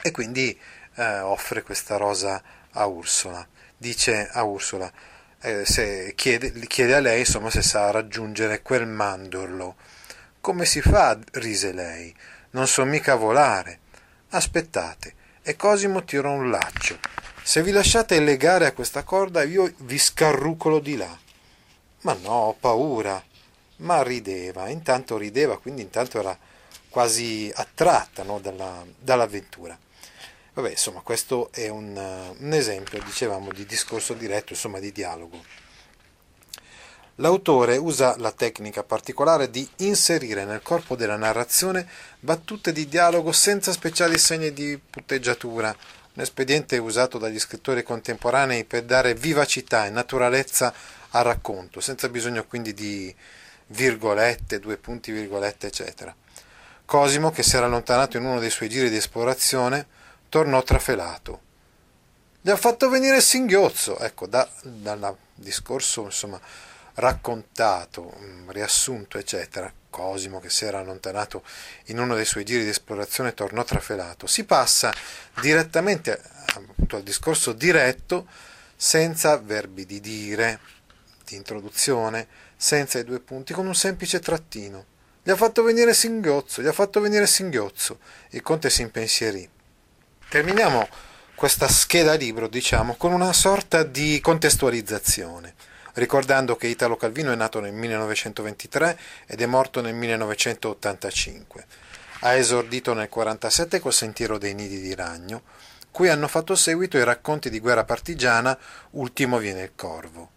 E 0.00 0.12
quindi 0.12 0.56
eh, 0.94 1.18
offre 1.18 1.64
questa 1.64 1.96
rosa 1.96 2.40
a 2.70 2.86
Ursula. 2.86 3.44
Dice 3.76 4.28
a 4.30 4.44
Ursula, 4.44 4.88
eh, 5.40 5.66
se 5.66 6.12
chiede, 6.14 6.52
chiede 6.68 6.94
a 6.94 7.00
lei 7.00 7.18
insomma 7.18 7.50
se 7.50 7.62
sa 7.62 7.90
raggiungere 7.90 8.62
quel 8.62 8.86
mandorlo 8.86 9.98
come 10.40 10.64
si 10.64 10.80
fa? 10.80 11.18
rise 11.32 11.72
lei. 11.72 12.14
non 12.50 12.66
so 12.66 12.84
mica 12.84 13.14
volare. 13.14 13.80
Aspettate, 14.30 15.14
e 15.42 15.56
Cosimo 15.56 16.04
tira 16.04 16.30
un 16.30 16.50
laccio. 16.50 16.98
Se 17.42 17.62
vi 17.62 17.72
lasciate 17.72 18.20
legare 18.20 18.66
a 18.66 18.72
questa 18.72 19.02
corda 19.02 19.42
io 19.42 19.72
vi 19.78 19.98
scarrucolo 19.98 20.78
di 20.78 20.96
là. 20.96 21.18
Ma 22.02 22.16
no, 22.22 22.30
ho 22.30 22.52
paura. 22.54 23.22
Ma 23.76 24.02
rideva, 24.02 24.68
intanto 24.68 25.16
rideva, 25.16 25.58
quindi 25.58 25.82
intanto 25.82 26.18
era 26.18 26.36
quasi 26.88 27.50
attratta 27.54 28.22
no, 28.22 28.38
dalla, 28.38 28.84
dall'avventura. 28.98 29.78
Vabbè, 30.52 30.70
insomma, 30.70 31.00
questo 31.00 31.50
è 31.52 31.68
un, 31.68 31.96
un 32.38 32.52
esempio, 32.52 33.02
dicevamo, 33.02 33.52
di 33.52 33.64
discorso 33.64 34.14
diretto, 34.14 34.52
insomma, 34.52 34.78
di 34.78 34.92
dialogo. 34.92 35.42
L'autore 37.20 37.76
usa 37.76 38.16
la 38.16 38.32
tecnica 38.32 38.82
particolare 38.82 39.50
di 39.50 39.68
inserire 39.76 40.46
nel 40.46 40.62
corpo 40.62 40.96
della 40.96 41.16
narrazione 41.16 41.86
battute 42.18 42.72
di 42.72 42.88
dialogo 42.88 43.30
senza 43.30 43.72
speciali 43.72 44.16
segni 44.16 44.54
di 44.54 44.78
punteggiatura, 44.78 45.68
un 46.14 46.22
espediente 46.22 46.78
usato 46.78 47.18
dagli 47.18 47.38
scrittori 47.38 47.82
contemporanei 47.82 48.64
per 48.64 48.84
dare 48.84 49.12
vivacità 49.12 49.84
e 49.84 49.90
naturalezza 49.90 50.72
al 51.10 51.24
racconto, 51.24 51.80
senza 51.80 52.08
bisogno 52.08 52.46
quindi 52.46 52.72
di 52.72 53.14
virgolette, 53.66 54.58
due 54.58 54.78
punti 54.78 55.12
virgolette, 55.12 55.66
eccetera. 55.66 56.14
Cosimo, 56.86 57.30
che 57.30 57.42
si 57.42 57.54
era 57.54 57.66
allontanato 57.66 58.16
in 58.16 58.24
uno 58.24 58.40
dei 58.40 58.50
suoi 58.50 58.70
giri 58.70 58.88
di 58.88 58.96
esplorazione, 58.96 59.86
tornò 60.30 60.62
trafelato. 60.62 61.40
Gli 62.40 62.48
ha 62.48 62.56
fatto 62.56 62.88
venire 62.88 63.16
il 63.16 63.22
singhiozzo, 63.22 63.98
ecco, 63.98 64.26
da, 64.26 64.48
dal 64.62 65.14
discorso, 65.34 66.04
insomma, 66.04 66.40
raccontato, 67.00 68.14
mm, 68.18 68.50
riassunto, 68.50 69.18
eccetera, 69.18 69.72
Cosimo 69.90 70.38
che 70.38 70.50
si 70.50 70.64
era 70.64 70.78
allontanato 70.78 71.42
in 71.86 71.98
uno 71.98 72.14
dei 72.14 72.24
suoi 72.24 72.44
giri 72.44 72.62
di 72.62 72.70
esplorazione 72.70 73.34
tornò 73.34 73.64
trafelato, 73.64 74.28
si 74.28 74.44
passa 74.44 74.94
direttamente 75.40 76.22
appunto, 76.54 76.94
al 76.94 77.02
discorso 77.02 77.52
diretto 77.52 78.28
senza 78.76 79.36
verbi 79.36 79.84
di 79.84 80.00
dire, 80.00 80.60
di 81.24 81.34
introduzione, 81.34 82.28
senza 82.56 83.00
i 83.00 83.04
due 83.04 83.18
punti, 83.18 83.52
con 83.52 83.66
un 83.66 83.74
semplice 83.74 84.20
trattino. 84.20 84.86
Gli 85.22 85.30
ha 85.30 85.36
fatto 85.36 85.62
venire 85.62 85.92
singhiozzo, 85.92 86.62
gli 86.62 86.66
ha 86.66 86.72
fatto 86.72 87.00
venire 87.00 87.26
singhiozzo. 87.26 87.98
Il 88.30 88.42
conte 88.42 88.70
si 88.70 88.80
impensierì. 88.82 89.46
Terminiamo 90.28 90.88
questa 91.34 91.68
scheda 91.68 92.14
libro, 92.14 92.48
diciamo, 92.48 92.94
con 92.94 93.12
una 93.12 93.32
sorta 93.32 93.82
di 93.82 94.18
contestualizzazione 94.22 95.54
ricordando 96.00 96.56
che 96.56 96.66
Italo 96.66 96.96
Calvino 96.96 97.30
è 97.30 97.36
nato 97.36 97.60
nel 97.60 97.74
1923 97.74 98.98
ed 99.26 99.42
è 99.42 99.44
morto 99.44 99.82
nel 99.82 99.94
1985. 99.94 101.66
Ha 102.20 102.34
esordito 102.34 102.94
nel 102.94 103.08
1947 103.10 103.80
col 103.80 103.92
Sentiero 103.92 104.38
dei 104.38 104.54
Nidi 104.54 104.80
di 104.80 104.94
Ragno, 104.94 105.42
cui 105.90 106.08
hanno 106.08 106.26
fatto 106.26 106.54
seguito 106.54 106.96
i 106.96 107.04
racconti 107.04 107.50
di 107.50 107.60
guerra 107.60 107.84
partigiana 107.84 108.58
Ultimo 108.92 109.36
viene 109.36 109.62
il 109.62 109.72
corvo. 109.74 110.30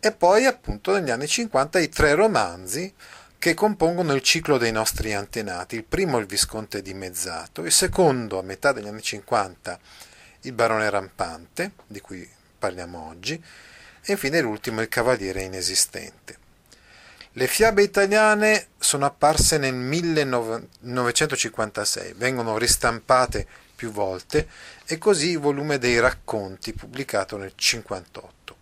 E 0.00 0.12
poi, 0.12 0.46
appunto, 0.46 0.92
negli 0.92 1.10
anni 1.10 1.26
50 1.26 1.78
i 1.78 1.90
tre 1.90 2.14
romanzi 2.14 2.94
che 3.38 3.52
compongono 3.52 4.14
il 4.14 4.22
ciclo 4.22 4.56
dei 4.56 4.72
nostri 4.72 5.12
antenati. 5.12 5.76
Il 5.76 5.84
primo 5.84 6.16
il 6.16 6.26
Visconte 6.26 6.80
di 6.80 6.94
Mezzato, 6.94 7.64
il 7.64 7.72
secondo, 7.72 8.38
a 8.38 8.42
metà 8.42 8.72
degli 8.72 8.88
anni 8.88 9.02
50, 9.02 9.78
il 10.42 10.52
Barone 10.52 10.88
Rampante, 10.88 11.72
di 11.86 12.00
cui 12.00 12.26
parliamo 12.58 13.08
oggi, 13.08 13.42
e 14.06 14.12
infine 14.12 14.40
l'ultimo 14.40 14.80
Il 14.80 14.88
Cavaliere 14.88 15.42
inesistente. 15.42 16.38
Le 17.32 17.46
fiabe 17.48 17.82
italiane 17.82 18.68
sono 18.78 19.04
apparse 19.04 19.58
nel 19.58 19.74
1956, 19.74 22.14
vengono 22.14 22.56
ristampate 22.56 23.46
più 23.74 23.90
volte 23.90 24.48
e 24.86 24.96
così 24.96 25.32
il 25.32 25.38
volume 25.38 25.76
dei 25.78 26.00
racconti 26.00 26.72
pubblicato 26.72 27.36
nel 27.36 27.52
1958. 27.54 28.56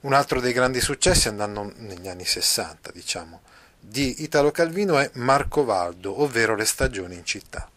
Un 0.00 0.12
altro 0.12 0.40
dei 0.40 0.52
grandi 0.52 0.80
successi, 0.80 1.28
andando 1.28 1.72
negli 1.76 2.08
anni 2.08 2.26
60, 2.26 2.90
diciamo, 2.92 3.40
di 3.78 4.22
Italo 4.22 4.50
Calvino 4.50 4.98
è 4.98 5.08
Marco 5.14 5.64
Valdo, 5.64 6.20
ovvero 6.20 6.54
Le 6.56 6.66
stagioni 6.66 7.14
in 7.14 7.24
città. 7.24 7.70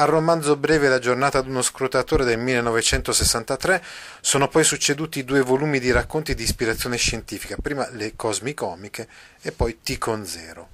Al 0.00 0.06
romanzo 0.06 0.54
breve 0.54 0.88
La 0.88 1.00
giornata 1.00 1.40
d'uno 1.40 1.60
scrutatore 1.60 2.24
del 2.24 2.38
1963 2.38 3.82
sono 4.20 4.46
poi 4.46 4.62
succeduti 4.62 5.24
due 5.24 5.40
volumi 5.40 5.80
di 5.80 5.90
racconti 5.90 6.36
di 6.36 6.44
ispirazione 6.44 6.96
scientifica, 6.96 7.56
prima 7.60 7.88
le 7.90 8.14
Cosmicomiche 8.14 9.08
e 9.40 9.50
poi 9.50 9.80
T 9.82 9.98
con 9.98 10.24
Zero, 10.24 10.68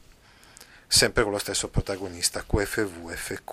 sempre 0.86 1.22
con 1.22 1.32
lo 1.32 1.38
stesso 1.38 1.68
protagonista, 1.68 2.44
QFVFQ. 2.46 3.52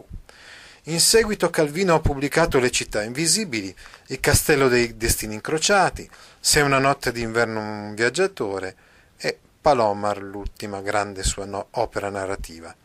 In 0.85 0.99
seguito 0.99 1.49
Calvino 1.49 1.95
ha 1.95 2.01
pubblicato 2.01 2.59
Le 2.59 2.69
città 2.69 3.01
invisibili, 3.03 3.73
Il 4.07 4.19
castello 4.19 4.67
dei 4.67 4.97
destini 4.97 5.35
incrociati, 5.35 6.09
Se 6.41 6.59
una 6.59 6.79
notte 6.79 7.13
d'inverno 7.13 7.61
un 7.61 7.95
viaggiatore 7.95 8.75
e 9.15 9.39
Palomar, 9.61 10.21
l'ultima 10.21 10.81
grande 10.81 11.23
sua 11.23 11.45
no- 11.45 11.67
opera 11.71 12.09
narrativa. 12.09 12.75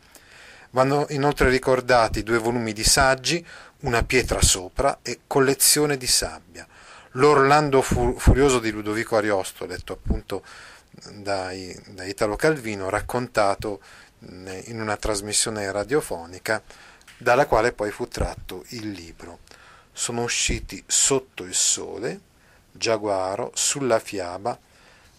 Vanno 0.71 1.05
inoltre 1.09 1.49
ricordati 1.49 2.23
due 2.23 2.37
volumi 2.37 2.73
di 2.73 2.83
saggi, 2.83 3.45
Una 3.79 4.03
pietra 4.03 4.41
sopra 4.41 4.99
e 5.01 5.21
Collezione 5.27 5.97
di 5.97 6.07
sabbia. 6.07 6.67
L'Orlando 7.11 7.81
furioso 7.81 8.59
di 8.59 8.71
Ludovico 8.71 9.15
Ariosto, 9.15 9.65
letto 9.65 9.93
appunto 9.93 10.43
da, 11.13 11.51
da 11.87 12.03
Italo 12.03 12.35
Calvino, 12.35 12.89
raccontato 12.89 13.81
in 14.19 14.81
una 14.81 14.97
trasmissione 14.97 15.71
radiofonica, 15.71 16.61
dalla 17.17 17.45
quale 17.45 17.71
poi 17.71 17.91
fu 17.91 18.07
tratto 18.07 18.65
il 18.69 18.89
libro. 18.89 19.39
Sono 19.91 20.23
usciti 20.23 20.83
Sotto 20.85 21.43
il 21.43 21.55
sole, 21.55 22.19
Giaguaro, 22.71 23.51
Sulla 23.53 23.99
fiaba 23.99 24.57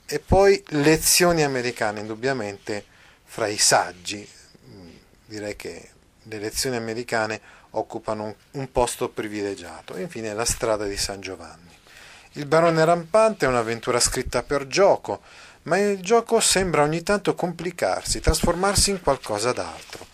e 0.06 0.18
poi 0.20 0.62
Lezioni 0.68 1.42
americane, 1.42 2.00
indubbiamente 2.00 2.84
fra 3.24 3.46
i 3.46 3.58
saggi 3.58 4.28
direi 5.28 5.54
che 5.56 5.90
le 6.22 6.36
elezioni 6.36 6.76
americane 6.76 7.40
occupano 7.70 8.24
un, 8.24 8.34
un 8.52 8.72
posto 8.72 9.08
privilegiato. 9.08 9.94
E 9.94 10.02
infine 10.02 10.34
la 10.34 10.44
strada 10.44 10.84
di 10.84 10.96
San 10.96 11.20
Giovanni. 11.20 11.76
Il 12.32 12.46
barone 12.46 12.84
rampante 12.84 13.46
è 13.46 13.48
un'avventura 13.48 14.00
scritta 14.00 14.42
per 14.42 14.66
gioco, 14.66 15.22
ma 15.62 15.78
il 15.78 16.00
gioco 16.00 16.40
sembra 16.40 16.82
ogni 16.82 17.02
tanto 17.02 17.34
complicarsi, 17.34 18.20
trasformarsi 18.20 18.90
in 18.90 19.00
qualcosa 19.00 19.52
d'altro. 19.52 20.06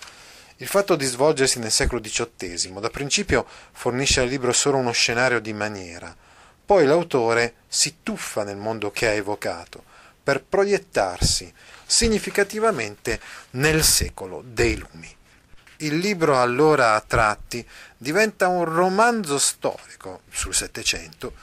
Il 0.58 0.66
fatto 0.68 0.96
di 0.96 1.04
svolgersi 1.04 1.58
nel 1.58 1.72
secolo 1.72 2.00
XVIII 2.00 2.80
da 2.80 2.88
principio 2.88 3.46
fornisce 3.72 4.20
al 4.20 4.28
libro 4.28 4.52
solo 4.52 4.78
uno 4.78 4.92
scenario 4.92 5.40
di 5.40 5.52
maniera, 5.52 6.14
poi 6.64 6.86
l'autore 6.86 7.54
si 7.68 7.96
tuffa 8.02 8.44
nel 8.44 8.56
mondo 8.56 8.90
che 8.90 9.08
ha 9.08 9.12
evocato, 9.12 9.84
per 10.24 10.42
proiettarsi 10.42 11.52
significativamente 11.86 13.20
nel 13.50 13.84
secolo 13.84 14.42
dei 14.44 14.76
lumi. 14.76 15.14
Il 15.78 15.98
libro 15.98 16.40
allora 16.40 16.94
a 16.94 17.04
tratti 17.06 17.64
diventa 17.96 18.48
un 18.48 18.64
romanzo 18.64 19.38
storico 19.38 20.22
sul 20.30 20.54
Settecento 20.54 21.34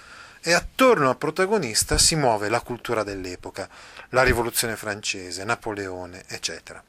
e 0.41 0.53
attorno 0.53 1.09
al 1.09 1.17
protagonista 1.17 1.99
si 1.99 2.15
muove 2.15 2.49
la 2.49 2.61
cultura 2.61 3.03
dell'epoca, 3.03 3.69
la 4.09 4.23
rivoluzione 4.23 4.75
francese, 4.75 5.43
Napoleone, 5.43 6.23
eccetera. 6.27 6.83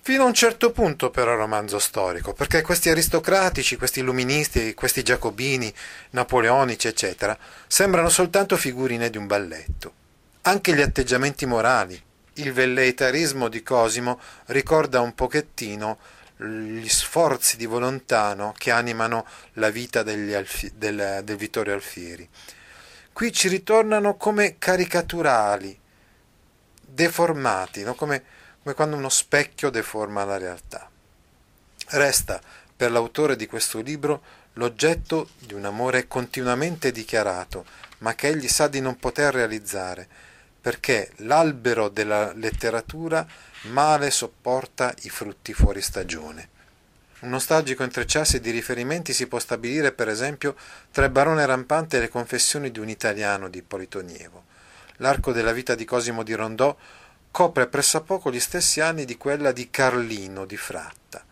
Fino 0.00 0.22
a 0.22 0.26
un 0.26 0.34
certo 0.34 0.70
punto 0.70 1.10
però 1.10 1.34
romanzo 1.34 1.80
storico, 1.80 2.32
perché 2.32 2.62
questi 2.62 2.88
aristocratici, 2.88 3.76
questi 3.76 4.00
illuministi, 4.00 4.72
questi 4.72 5.02
giacobini, 5.02 5.72
napoleonici, 6.10 6.86
eccetera, 6.86 7.36
sembrano 7.66 8.08
soltanto 8.08 8.56
figurine 8.56 9.10
di 9.10 9.18
un 9.18 9.26
balletto. 9.26 10.04
Anche 10.46 10.76
gli 10.76 10.80
atteggiamenti 10.80 11.44
morali, 11.44 12.00
il 12.34 12.52
velleitarismo 12.52 13.48
di 13.48 13.64
Cosimo 13.64 14.20
ricorda 14.46 15.00
un 15.00 15.12
pochettino 15.12 15.98
gli 16.36 16.86
sforzi 16.86 17.56
di 17.56 17.66
volontà 17.66 18.54
che 18.56 18.70
animano 18.70 19.26
la 19.54 19.70
vita 19.70 20.04
Alfi, 20.06 20.70
del, 20.76 21.22
del 21.24 21.36
Vittorio 21.36 21.74
Alfieri. 21.74 22.28
Qui 23.12 23.32
ci 23.32 23.48
ritornano 23.48 24.14
come 24.14 24.54
caricaturali, 24.56 25.76
deformati, 26.80 27.82
no? 27.82 27.96
come, 27.96 28.22
come 28.62 28.74
quando 28.76 28.94
uno 28.94 29.08
specchio 29.08 29.68
deforma 29.68 30.24
la 30.24 30.36
realtà. 30.36 30.88
Resta 31.88 32.40
per 32.76 32.92
l'autore 32.92 33.34
di 33.34 33.48
questo 33.48 33.80
libro 33.80 34.22
l'oggetto 34.52 35.30
di 35.40 35.54
un 35.54 35.64
amore 35.64 36.06
continuamente 36.06 36.92
dichiarato, 36.92 37.66
ma 37.98 38.14
che 38.14 38.28
egli 38.28 38.46
sa 38.46 38.68
di 38.68 38.80
non 38.80 38.96
poter 38.96 39.34
realizzare, 39.34 40.34
perché 40.66 41.12
l'albero 41.18 41.88
della 41.88 42.32
letteratura 42.32 43.24
male 43.70 44.10
sopporta 44.10 44.92
i 45.02 45.10
frutti 45.10 45.52
fuori 45.52 45.80
stagione. 45.80 46.48
Un 47.20 47.28
nostalgico 47.28 47.84
intrecciarsi 47.84 48.40
di 48.40 48.50
riferimenti 48.50 49.12
si 49.12 49.28
può 49.28 49.38
stabilire, 49.38 49.92
per 49.92 50.08
esempio, 50.08 50.56
tra 50.90 51.04
il 51.04 51.12
barone 51.12 51.46
rampante 51.46 51.98
e 51.98 52.00
le 52.00 52.08
confessioni 52.08 52.72
di 52.72 52.80
un 52.80 52.88
italiano 52.88 53.48
di 53.48 53.58
Ippolito 53.58 54.00
Nievo. 54.00 54.42
L'arco 54.96 55.30
della 55.30 55.52
vita 55.52 55.76
di 55.76 55.84
Cosimo 55.84 56.24
di 56.24 56.34
Rondò 56.34 56.76
copre 57.30 57.68
pressappoco 57.68 58.32
gli 58.32 58.40
stessi 58.40 58.80
anni 58.80 59.04
di 59.04 59.16
quella 59.16 59.52
di 59.52 59.70
Carlino 59.70 60.44
di 60.46 60.56
Fratta. 60.56 61.24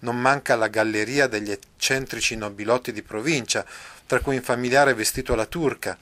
non 0.00 0.18
manca 0.18 0.56
la 0.56 0.66
galleria 0.66 1.28
degli 1.28 1.52
eccentrici 1.52 2.34
nobilotti 2.34 2.90
di 2.90 3.02
provincia, 3.02 3.64
tra 4.06 4.18
cui 4.18 4.34
un 4.34 4.42
familiare 4.42 4.92
vestito 4.94 5.34
alla 5.34 5.46
turca. 5.46 5.96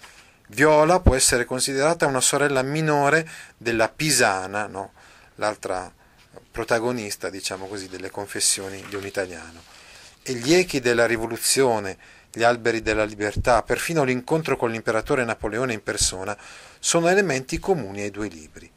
Viola 0.53 0.99
può 0.99 1.15
essere 1.15 1.45
considerata 1.45 2.07
una 2.07 2.21
sorella 2.21 2.63
minore 2.63 3.29
della 3.57 3.89
Pisana, 3.89 4.67
no? 4.67 4.93
l'altra 5.37 5.91
protagonista, 6.51 7.31
diciamo 7.31 7.69
così, 7.69 7.89
delle 7.89 8.11
confessioni 8.11 8.85
di 8.89 8.97
un 8.97 9.07
italiano. 9.07 9.63
E 10.23 10.33
gli 10.33 10.53
echi 10.53 10.81
della 10.81 11.07
rivoluzione, 11.07 11.97
gli 12.33 12.43
alberi 12.43 12.83
della 12.83 13.05
libertà, 13.05 13.63
perfino 13.63 14.03
l'incontro 14.03 14.57
con 14.57 14.73
l'imperatore 14.73 15.25
Napoleone 15.25 15.73
in 15.73 15.85
persona, 15.85 16.37
sono 16.81 17.07
elementi 17.07 17.61
comuni 17.61 18.01
ai 18.01 18.11
due 18.11 18.27
libri. 18.27 18.69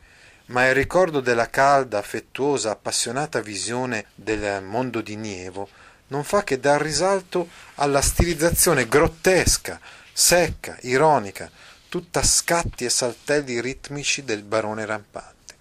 Ma 0.48 0.68
il 0.68 0.76
ricordo 0.76 1.22
della 1.22 1.50
calda, 1.50 1.98
affettuosa, 1.98 2.70
appassionata 2.70 3.42
visione 3.42 4.06
del 4.14 4.62
mondo 4.62 5.02
di 5.02 5.16
Nievo 5.16 5.68
non 6.10 6.24
fa 6.24 6.44
che 6.44 6.60
dar 6.60 6.80
risalto 6.80 7.50
alla 7.76 8.02
stilizzazione 8.02 8.88
grottesca, 8.88 9.80
secca, 10.14 10.78
ironica, 10.82 11.50
tutta 11.90 12.22
scatti 12.22 12.86
e 12.86 12.90
saltelli 12.90 13.60
ritmici 13.60 14.24
del 14.24 14.44
barone 14.44 14.86
rampante. 14.86 15.56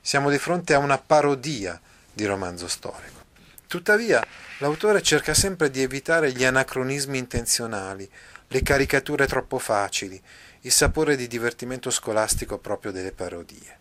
Siamo 0.00 0.30
di 0.30 0.38
fronte 0.38 0.74
a 0.74 0.78
una 0.78 0.98
parodia 0.98 1.78
di 2.12 2.24
romanzo 2.24 2.68
storico. 2.68 3.18
Tuttavia, 3.66 4.24
l'autore 4.58 5.02
cerca 5.02 5.34
sempre 5.34 5.70
di 5.70 5.82
evitare 5.82 6.32
gli 6.32 6.44
anacronismi 6.44 7.18
intenzionali, 7.18 8.08
le 8.48 8.62
caricature 8.62 9.26
troppo 9.26 9.58
facili, 9.58 10.20
il 10.62 10.72
sapore 10.72 11.16
di 11.16 11.26
divertimento 11.26 11.90
scolastico 11.90 12.58
proprio 12.58 12.92
delle 12.92 13.12
parodie. 13.12 13.78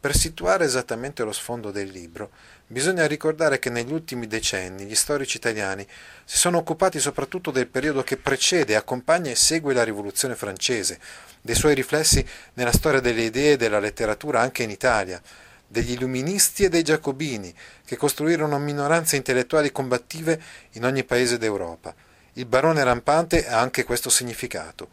Per 0.00 0.14
situare 0.16 0.64
esattamente 0.64 1.22
lo 1.24 1.32
sfondo 1.32 1.70
del 1.70 1.88
libro, 1.88 2.30
bisogna 2.70 3.06
ricordare 3.06 3.58
che 3.58 3.70
negli 3.70 3.92
ultimi 3.92 4.26
decenni 4.26 4.84
gli 4.84 4.94
storici 4.94 5.38
italiani 5.38 5.86
si 6.24 6.36
sono 6.36 6.58
occupati 6.58 7.00
soprattutto 7.00 7.50
del 7.50 7.66
periodo 7.66 8.02
che 8.02 8.18
precede, 8.18 8.76
accompagna 8.76 9.30
e 9.30 9.36
segue 9.36 9.72
la 9.72 9.84
Rivoluzione 9.84 10.36
francese, 10.36 11.00
dei 11.40 11.54
suoi 11.54 11.74
riflessi 11.74 12.24
nella 12.54 12.72
storia 12.72 13.00
delle 13.00 13.22
idee 13.22 13.52
e 13.52 13.56
della 13.56 13.78
letteratura 13.80 14.40
anche 14.40 14.62
in 14.62 14.70
Italia, 14.70 15.20
degli 15.66 15.92
illuministi 15.92 16.64
e 16.64 16.68
dei 16.68 16.82
giacobini, 16.82 17.54
che 17.84 17.96
costruirono 17.96 18.58
minoranze 18.58 19.16
intellettuali 19.16 19.72
combattive 19.72 20.40
in 20.72 20.84
ogni 20.84 21.04
paese 21.04 21.38
d'Europa. 21.38 21.94
Il 22.34 22.46
barone 22.46 22.84
rampante 22.84 23.48
ha 23.48 23.60
anche 23.60 23.84
questo 23.84 24.10
significato, 24.10 24.90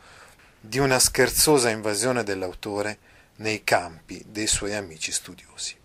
di 0.60 0.80
una 0.80 0.98
scherzosa 0.98 1.70
invasione 1.70 2.24
dell'autore 2.24 2.98
nei 3.38 3.66
campi 3.66 4.24
dei 4.26 4.48
suoi 4.48 4.74
amici 4.74 5.12
studiosi. 5.12 5.84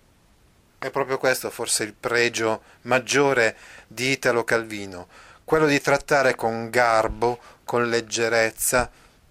È 0.83 0.89
proprio 0.89 1.19
questo 1.19 1.51
forse 1.51 1.85
il 1.85 1.93
pregio 1.93 2.63
maggiore 2.85 3.55
di 3.87 4.13
Italo 4.13 4.45
Calvino, 4.45 5.09
quello 5.45 5.67
di 5.67 5.79
trattare 5.79 6.35
con 6.35 6.71
garbo, 6.71 7.39
con 7.65 7.91
leggerezza, 7.91 8.91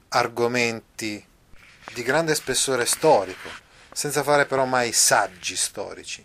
argomenti 0.09 1.25
di 1.91 2.03
grande 2.03 2.35
spessore 2.35 2.85
storico, 2.85 3.49
senza 3.91 4.21
fare 4.21 4.45
però 4.45 4.65
mai 4.65 4.91
saggi 4.91 5.55
storici, 5.55 6.23